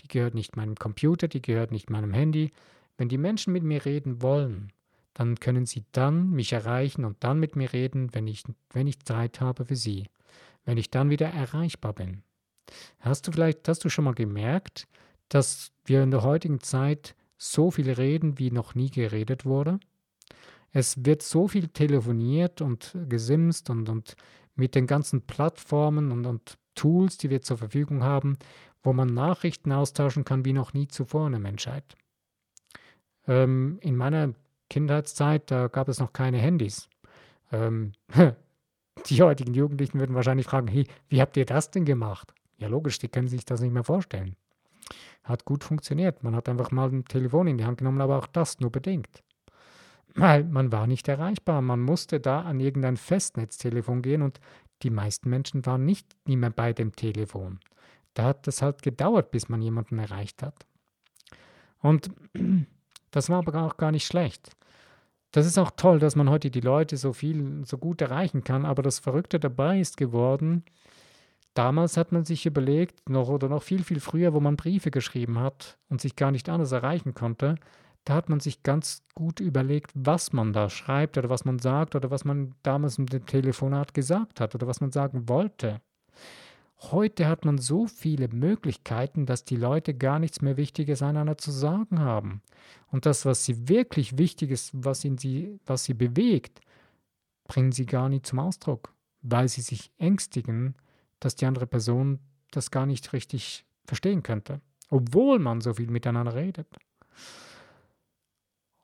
Die 0.00 0.08
gehört 0.08 0.34
nicht 0.34 0.56
meinem 0.56 0.76
Computer, 0.76 1.28
die 1.28 1.42
gehört 1.42 1.70
nicht 1.70 1.90
meinem 1.90 2.12
Handy. 2.12 2.52
Wenn 2.96 3.08
die 3.08 3.18
Menschen 3.18 3.52
mit 3.52 3.62
mir 3.62 3.84
reden 3.84 4.22
wollen, 4.22 4.72
dann 5.14 5.38
können 5.40 5.66
sie 5.66 5.84
dann 5.92 6.30
mich 6.30 6.52
erreichen 6.52 7.04
und 7.04 7.16
dann 7.20 7.38
mit 7.38 7.56
mir 7.56 7.72
reden, 7.72 8.14
wenn 8.14 8.26
ich, 8.26 8.44
wenn 8.72 8.86
ich 8.86 9.00
Zeit 9.00 9.40
habe 9.40 9.64
für 9.64 9.76
sie, 9.76 10.06
wenn 10.68 10.76
ich 10.76 10.90
dann 10.90 11.08
wieder 11.08 11.28
erreichbar 11.28 11.94
bin. 11.94 12.22
Hast 13.00 13.26
du 13.26 13.32
vielleicht, 13.32 13.66
hast 13.68 13.86
du 13.86 13.88
schon 13.88 14.04
mal 14.04 14.12
gemerkt, 14.12 14.86
dass 15.30 15.72
wir 15.86 16.02
in 16.02 16.10
der 16.10 16.22
heutigen 16.22 16.60
Zeit 16.60 17.16
so 17.38 17.70
viel 17.70 17.90
reden, 17.90 18.38
wie 18.38 18.50
noch 18.50 18.74
nie 18.74 18.90
geredet 18.90 19.46
wurde? 19.46 19.80
Es 20.70 21.06
wird 21.06 21.22
so 21.22 21.48
viel 21.48 21.68
telefoniert 21.68 22.60
und 22.60 22.94
gesimst 23.08 23.70
und, 23.70 23.88
und 23.88 24.14
mit 24.56 24.74
den 24.74 24.86
ganzen 24.86 25.22
Plattformen 25.22 26.12
und, 26.12 26.26
und 26.26 26.58
Tools, 26.74 27.16
die 27.16 27.30
wir 27.30 27.40
zur 27.40 27.56
Verfügung 27.56 28.02
haben, 28.02 28.36
wo 28.82 28.92
man 28.92 29.14
Nachrichten 29.14 29.72
austauschen 29.72 30.26
kann 30.26 30.44
wie 30.44 30.52
noch 30.52 30.74
nie 30.74 30.86
zuvor 30.86 31.28
in 31.28 31.32
der 31.32 31.40
Menschheit. 31.40 31.96
Ähm, 33.26 33.78
in 33.80 33.96
meiner 33.96 34.34
Kindheitszeit, 34.68 35.50
da 35.50 35.68
gab 35.68 35.88
es 35.88 35.98
noch 35.98 36.12
keine 36.12 36.36
Handys. 36.36 36.90
Ähm, 37.52 37.92
die 39.06 39.22
heutigen 39.22 39.54
Jugendlichen 39.54 39.98
würden 39.98 40.14
wahrscheinlich 40.14 40.46
fragen, 40.46 40.68
hey, 40.68 40.86
wie 41.08 41.20
habt 41.20 41.36
ihr 41.36 41.46
das 41.46 41.70
denn 41.70 41.84
gemacht? 41.84 42.32
Ja, 42.58 42.68
logisch, 42.68 42.98
die 42.98 43.08
können 43.08 43.28
sich 43.28 43.44
das 43.44 43.60
nicht 43.60 43.72
mehr 43.72 43.84
vorstellen. 43.84 44.36
Hat 45.22 45.44
gut 45.44 45.64
funktioniert. 45.64 46.22
Man 46.22 46.34
hat 46.34 46.48
einfach 46.48 46.70
mal 46.70 46.88
ein 46.88 47.04
Telefon 47.04 47.46
in 47.46 47.58
die 47.58 47.64
Hand 47.64 47.78
genommen, 47.78 48.00
aber 48.00 48.18
auch 48.18 48.26
das 48.26 48.60
nur 48.60 48.70
bedingt. 48.70 49.22
Weil 50.14 50.44
man 50.44 50.72
war 50.72 50.86
nicht 50.86 51.06
erreichbar. 51.06 51.60
Man 51.62 51.80
musste 51.80 52.18
da 52.18 52.42
an 52.42 52.60
irgendein 52.60 52.96
Festnetztelefon 52.96 54.02
gehen 54.02 54.22
und 54.22 54.40
die 54.82 54.90
meisten 54.90 55.28
Menschen 55.28 55.66
waren 55.66 55.84
nicht 55.84 56.16
mehr 56.26 56.50
bei 56.50 56.72
dem 56.72 56.94
Telefon. 56.94 57.60
Da 58.14 58.24
hat 58.24 58.48
es 58.48 58.62
halt 58.62 58.82
gedauert, 58.82 59.30
bis 59.30 59.48
man 59.48 59.62
jemanden 59.62 59.98
erreicht 59.98 60.42
hat. 60.42 60.66
Und 61.80 62.10
das 63.10 63.28
war 63.28 63.38
aber 63.38 63.62
auch 63.62 63.76
gar 63.76 63.92
nicht 63.92 64.06
schlecht. 64.06 64.50
Das 65.30 65.46
ist 65.46 65.58
auch 65.58 65.72
toll, 65.72 65.98
dass 65.98 66.16
man 66.16 66.30
heute 66.30 66.50
die 66.50 66.60
Leute 66.60 66.96
so 66.96 67.12
viel, 67.12 67.64
so 67.64 67.78
gut 67.78 68.00
erreichen 68.00 68.44
kann, 68.44 68.64
aber 68.64 68.82
das 68.82 68.98
Verrückte 68.98 69.38
dabei 69.38 69.78
ist 69.80 69.96
geworden, 69.96 70.64
Damals 71.58 71.96
hat 71.96 72.12
man 72.12 72.24
sich 72.24 72.46
überlegt, 72.46 73.10
noch 73.10 73.28
oder 73.28 73.48
noch 73.48 73.64
viel, 73.64 73.82
viel 73.82 73.98
früher, 73.98 74.32
wo 74.32 74.38
man 74.38 74.56
Briefe 74.56 74.92
geschrieben 74.92 75.40
hat 75.40 75.76
und 75.88 76.00
sich 76.00 76.14
gar 76.14 76.30
nicht 76.30 76.48
anders 76.48 76.70
erreichen 76.70 77.14
konnte, 77.14 77.56
da 78.04 78.14
hat 78.14 78.28
man 78.28 78.38
sich 78.38 78.62
ganz 78.62 79.02
gut 79.16 79.40
überlegt, 79.40 79.90
was 79.92 80.32
man 80.32 80.52
da 80.52 80.70
schreibt 80.70 81.18
oder 81.18 81.30
was 81.30 81.44
man 81.44 81.58
sagt 81.58 81.96
oder 81.96 82.12
was 82.12 82.24
man 82.24 82.54
damals 82.62 82.96
im 82.98 83.06
Telefonat 83.08 83.92
gesagt 83.92 84.38
hat 84.38 84.54
oder 84.54 84.68
was 84.68 84.80
man 84.80 84.92
sagen 84.92 85.28
wollte. 85.28 85.80
Heute 86.80 87.26
hat 87.26 87.44
man 87.44 87.58
so 87.58 87.86
viele 87.86 88.28
Möglichkeiten, 88.28 89.26
dass 89.26 89.44
die 89.44 89.56
Leute 89.56 89.94
gar 89.94 90.20
nichts 90.20 90.40
mehr 90.42 90.56
Wichtiges 90.56 91.02
einander 91.02 91.36
zu 91.36 91.50
sagen 91.50 91.98
haben. 91.98 92.40
Und 92.86 93.04
das, 93.04 93.24
was 93.24 93.44
sie 93.44 93.68
wirklich 93.68 94.16
wichtig 94.16 94.50
ist, 94.52 94.70
was, 94.72 95.04
in 95.04 95.18
sie, 95.18 95.58
was 95.66 95.84
sie 95.84 95.94
bewegt, 95.94 96.60
bringen 97.48 97.72
sie 97.72 97.86
gar 97.86 98.08
nicht 98.08 98.26
zum 98.26 98.38
Ausdruck, 98.38 98.94
weil 99.22 99.48
sie 99.48 99.60
sich 99.60 99.90
ängstigen, 99.98 100.76
dass 101.18 101.34
die 101.34 101.46
andere 101.46 101.66
Person 101.66 102.20
das 102.52 102.70
gar 102.70 102.86
nicht 102.86 103.12
richtig 103.12 103.64
verstehen 103.84 104.22
könnte, 104.22 104.60
obwohl 104.88 105.40
man 105.40 105.60
so 105.60 105.74
viel 105.74 105.90
miteinander 105.90 106.34
redet. 106.34 106.68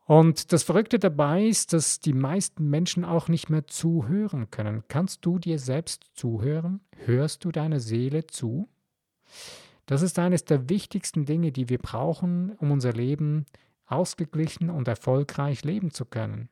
Und 0.07 0.53
das 0.53 0.63
Verrückte 0.63 0.99
dabei 0.99 1.47
ist, 1.47 1.73
dass 1.73 1.99
die 1.99 2.13
meisten 2.13 2.69
Menschen 2.69 3.05
auch 3.05 3.29
nicht 3.29 3.49
mehr 3.49 3.67
zuhören 3.67 4.51
können. 4.51 4.85
Kannst 4.89 5.25
du 5.25 5.39
dir 5.39 5.59
selbst 5.59 6.11
zuhören? 6.15 6.81
Hörst 7.07 7.45
du 7.45 7.53
deiner 7.53 7.81
Seele 7.81 8.27
zu? 8.27 8.69
Das 9.87 10.03
ist 10.03 10.19
eines 10.19 10.45
der 10.45 10.69
wichtigsten 10.69 11.25
Dinge, 11.25 11.53
die 11.53 11.71
wir 11.71 11.79
brauchen, 11.79 12.53
um 12.59 12.71
unser 12.71 12.93
Leben 12.93 13.47
ausgeglichen 13.87 14.71
und 14.71 14.89
erfolgreich 14.89 15.65
leben 15.65 15.91
zu 15.91 16.05
können. 16.05 16.49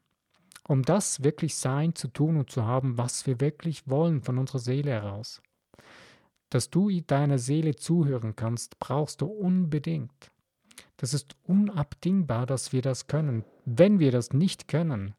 Um 0.66 0.82
das 0.82 1.22
wirklich 1.22 1.56
sein, 1.56 1.94
zu 1.94 2.08
tun 2.08 2.36
und 2.38 2.50
zu 2.50 2.64
haben, 2.64 2.96
was 2.96 3.26
wir 3.26 3.40
wirklich 3.40 3.88
wollen 3.88 4.22
von 4.22 4.38
unserer 4.38 4.60
Seele 4.60 4.92
heraus. 4.92 5.42
Dass 6.48 6.70
du 6.70 6.90
deiner 7.06 7.38
Seele 7.38 7.74
zuhören 7.76 8.36
kannst, 8.36 8.78
brauchst 8.78 9.20
du 9.20 9.26
unbedingt. 9.26 10.31
Das 10.96 11.14
ist 11.14 11.36
unabdingbar, 11.44 12.46
dass 12.46 12.72
wir 12.72 12.82
das 12.82 13.06
können. 13.06 13.44
Wenn 13.64 13.98
wir 13.98 14.12
das 14.12 14.32
nicht 14.32 14.68
können, 14.68 15.14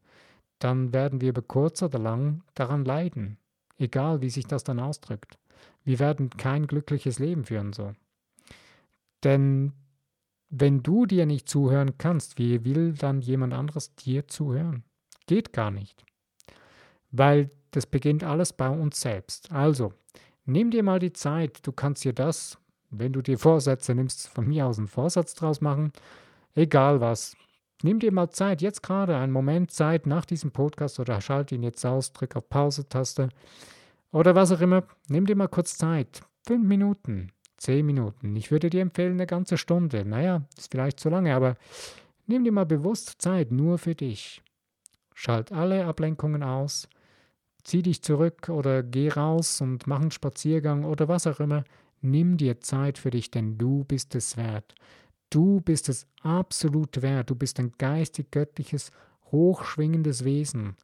dann 0.60 0.94
werden 0.94 1.22
wir 1.22 1.30
über 1.30 1.42
kurz 1.42 1.82
oder 1.82 2.00
lang 2.00 2.42
daran 2.54 2.86
leiden, 2.86 3.38
egal 3.78 4.22
wie 4.22 4.30
sich 4.30 4.46
das 4.46 4.64
dann 4.64 4.80
ausdrückt. 4.80 5.38
Wir 5.84 6.00
werden 6.00 6.30
kein 6.30 6.68
glückliches 6.68 7.20
Leben 7.20 7.44
führen 7.44 7.74
so. 7.74 7.94
Denn 9.24 9.74
wenn 10.50 10.84
du 10.84 11.06
dir 11.06 11.26
nicht 11.26 11.50
zuhören 11.50 11.98
kannst, 11.98 12.38
wie 12.38 12.64
will 12.64 12.94
dann 12.94 13.22
jemand 13.22 13.54
anderes 13.54 13.96
dir 13.96 14.28
zuhören? 14.28 14.84
Geht 15.26 15.52
gar 15.52 15.72
nicht. 15.72 16.06
Weil 17.12 17.50
das 17.72 17.86
beginnt 17.88 18.24
alles 18.24 18.54
bei 18.54 18.70
uns 18.70 19.02
selbst. 19.02 19.52
Also, 19.52 19.94
nimm 20.46 20.70
dir 20.72 20.84
mal 20.84 21.00
die 21.00 21.14
Zeit, 21.14 21.66
du 21.66 21.72
kannst 21.72 22.04
dir 22.04 22.14
das 22.14 22.58
wenn 23.00 23.14
du 23.14 23.22
dir 23.22 23.38
Vorsätze 23.38 23.96
nimmst, 23.96 24.30
von 24.30 24.48
mir 24.48 24.68
aus 24.68 24.78
einen 24.78 24.88
Vorsatz 24.88 25.34
draus 25.36 25.62
machen, 25.62 25.92
egal 26.56 27.02
was. 27.02 27.36
Nimm 27.82 28.00
dir 28.00 28.14
mal 28.14 28.30
Zeit, 28.30 28.62
jetzt 28.62 28.82
gerade 28.82 29.18
einen 29.18 29.34
Moment 29.34 29.72
Zeit 29.72 30.08
nach 30.08 30.26
diesem 30.26 30.52
Podcast 30.52 31.00
oder 31.00 31.20
schalte 31.20 31.56
ihn 31.56 31.64
jetzt 31.64 31.86
aus, 31.86 32.14
drück 32.14 32.36
auf 32.36 32.48
Pause-Taste 32.48 33.30
oder 34.12 34.36
was 34.36 34.52
auch 34.52 34.62
immer. 34.62 34.84
Nimm 35.10 35.26
dir 35.26 35.36
mal 35.36 35.50
kurz 35.50 35.78
Zeit. 35.78 36.22
Fünf 36.48 36.66
Minuten, 36.66 37.32
zehn 37.58 37.86
Minuten. 37.86 38.36
Ich 38.36 38.52
würde 38.52 38.70
dir 38.70 38.82
empfehlen, 38.82 39.14
eine 39.14 39.28
ganze 39.28 39.58
Stunde. 39.58 40.06
Naja, 40.06 40.44
ist 40.58 40.72
vielleicht 40.72 41.00
zu 41.00 41.10
lange, 41.10 41.36
aber 41.36 41.56
nimm 42.28 42.46
dir 42.46 42.52
mal 42.54 42.66
bewusst 42.66 43.22
Zeit 43.22 43.52
nur 43.52 43.78
für 43.78 43.96
dich. 43.96 44.42
Schalt 45.14 45.52
alle 45.52 45.86
Ablenkungen 45.86 46.44
aus. 46.44 46.88
Zieh 47.64 47.82
dich 47.82 48.02
zurück 48.02 48.50
oder 48.50 48.84
geh 48.84 49.10
raus 49.10 49.62
und 49.62 49.88
mach 49.88 50.02
einen 50.02 50.12
Spaziergang 50.12 50.84
oder 50.84 51.08
was 51.08 51.28
auch 51.28 51.40
immer. 51.40 51.64
Nimm 52.04 52.38
dir 52.38 52.60
Zeit 52.60 52.98
für 52.98 53.10
dich, 53.10 53.32
denn 53.32 53.58
du 53.58 53.86
bist 53.86 54.14
es 54.14 54.36
wert. 54.38 54.76
Du 55.30 55.62
bist 55.62 55.88
es 55.90 56.06
absolut 56.22 57.02
wert. 57.02 57.30
Du 57.30 57.36
bist 57.36 57.60
ein 57.60 57.72
geistig-göttliches, 57.78 58.92
hochschwingendes 59.32 60.26
Wesen. 60.26 60.76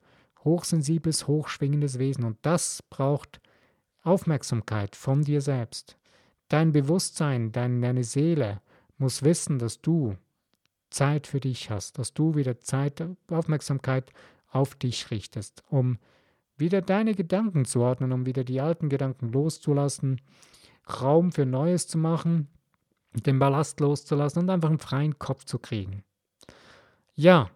Hochsensibles, 0.44 1.28
hochschwingendes 1.28 2.00
Wesen. 2.00 2.24
Und 2.24 2.38
das 2.42 2.82
braucht 2.90 3.42
Aufmerksamkeit 4.02 4.96
von 4.96 5.24
dir 5.24 5.42
selbst. 5.42 5.98
Dein 6.48 6.72
Bewusstsein, 6.72 7.52
deine 7.52 8.04
Seele 8.04 8.62
muss 8.98 9.24
wissen, 9.24 9.60
dass 9.60 9.82
du 9.82 10.16
Zeit 10.90 11.28
für 11.28 11.40
dich 11.40 11.70
hast, 11.70 12.00
dass 12.00 12.14
du 12.14 12.36
wieder 12.36 12.60
Zeit, 12.60 13.04
Aufmerksamkeit 13.30 14.12
auf 14.48 14.76
dich 14.76 15.12
richtest, 15.12 15.64
um 15.70 16.00
wieder 16.58 16.82
deine 16.82 17.14
Gedanken 17.14 17.66
zu 17.66 17.82
ordnen, 17.82 18.12
um 18.12 18.26
wieder 18.26 18.44
die 18.44 18.62
alten 18.62 18.90
Gedanken 18.90 19.32
loszulassen, 19.32 20.22
Raum 20.90 21.32
für 21.32 21.46
Neues 21.46 21.88
zu 21.88 21.98
machen, 21.98 22.48
den 23.14 23.40
Ballast 23.40 23.80
loszulassen 23.80 24.44
und 24.44 24.50
einfach 24.50 24.70
einen 24.70 24.80
freien 24.80 25.18
Kopf 25.20 25.46
zu 25.46 25.60
kriegen. 25.60 26.04
Ja, 27.16 27.50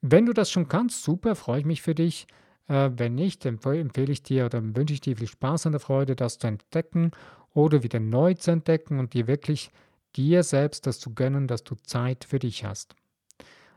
wenn 0.00 0.26
du 0.26 0.32
das 0.32 0.50
schon 0.50 0.68
kannst, 0.68 1.04
super, 1.04 1.36
freue 1.36 1.60
ich 1.60 1.64
mich 1.64 1.82
für 1.82 1.94
dich. 1.94 2.26
Äh, 2.68 2.90
wenn 2.96 3.14
nicht, 3.14 3.46
empfehle 3.46 4.12
ich 4.12 4.22
dir 4.22 4.46
oder 4.46 4.60
wünsche 4.62 4.94
ich 4.94 5.00
dir 5.00 5.16
viel 5.16 5.28
Spaß 5.28 5.66
und 5.66 5.78
Freude, 5.78 6.16
das 6.16 6.38
zu 6.38 6.48
entdecken 6.48 7.12
oder 7.54 7.82
wieder 7.82 8.00
neu 8.00 8.34
zu 8.34 8.50
entdecken 8.50 8.98
und 8.98 9.14
dir 9.14 9.26
wirklich 9.26 9.70
dir 10.16 10.42
selbst 10.42 10.86
das 10.86 11.00
zu 11.00 11.14
gönnen, 11.14 11.46
dass 11.46 11.64
du 11.64 11.76
Zeit 11.76 12.24
für 12.24 12.38
dich 12.38 12.64
hast. 12.64 12.94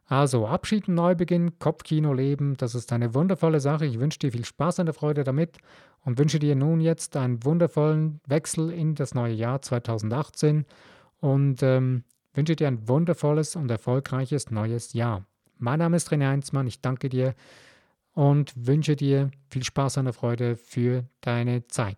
Also 0.08 0.47
Abschied 0.47 0.88
Neubeginn, 0.88 1.58
Kopfkino 1.58 2.13
leben, 2.13 2.58
das 2.58 2.75
ist 2.75 2.93
eine 2.93 3.15
wundervolle 3.15 3.60
Sache. 3.60 3.86
Ich 3.86 3.99
wünsche 3.99 4.19
dir 4.19 4.31
viel 4.31 4.45
Spaß 4.45 4.79
und 4.79 4.93
Freude 4.93 5.23
damit 5.23 5.58
und 6.05 6.17
wünsche 6.17 6.39
dir 6.39 6.55
nun 6.55 6.79
jetzt 6.79 7.17
einen 7.17 7.43
wundervollen 7.43 8.21
Wechsel 8.27 8.71
in 8.71 8.95
das 8.95 9.13
neue 9.13 9.33
Jahr 9.33 9.61
2018 9.61 10.65
und 11.19 11.61
ähm, 11.63 12.03
wünsche 12.33 12.55
dir 12.55 12.67
ein 12.67 12.87
wundervolles 12.87 13.55
und 13.55 13.69
erfolgreiches 13.69 14.51
neues 14.51 14.93
Jahr. 14.93 15.25
Mein 15.57 15.79
Name 15.79 15.97
ist 15.97 16.09
René 16.11 16.27
Heinzmann, 16.27 16.67
ich 16.67 16.81
danke 16.81 17.09
dir 17.09 17.33
und 18.13 18.53
wünsche 18.55 18.95
dir 18.95 19.31
viel 19.49 19.63
Spaß 19.63 19.97
und 19.97 20.13
Freude 20.13 20.55
für 20.55 21.05
deine 21.21 21.67
Zeit. 21.67 21.97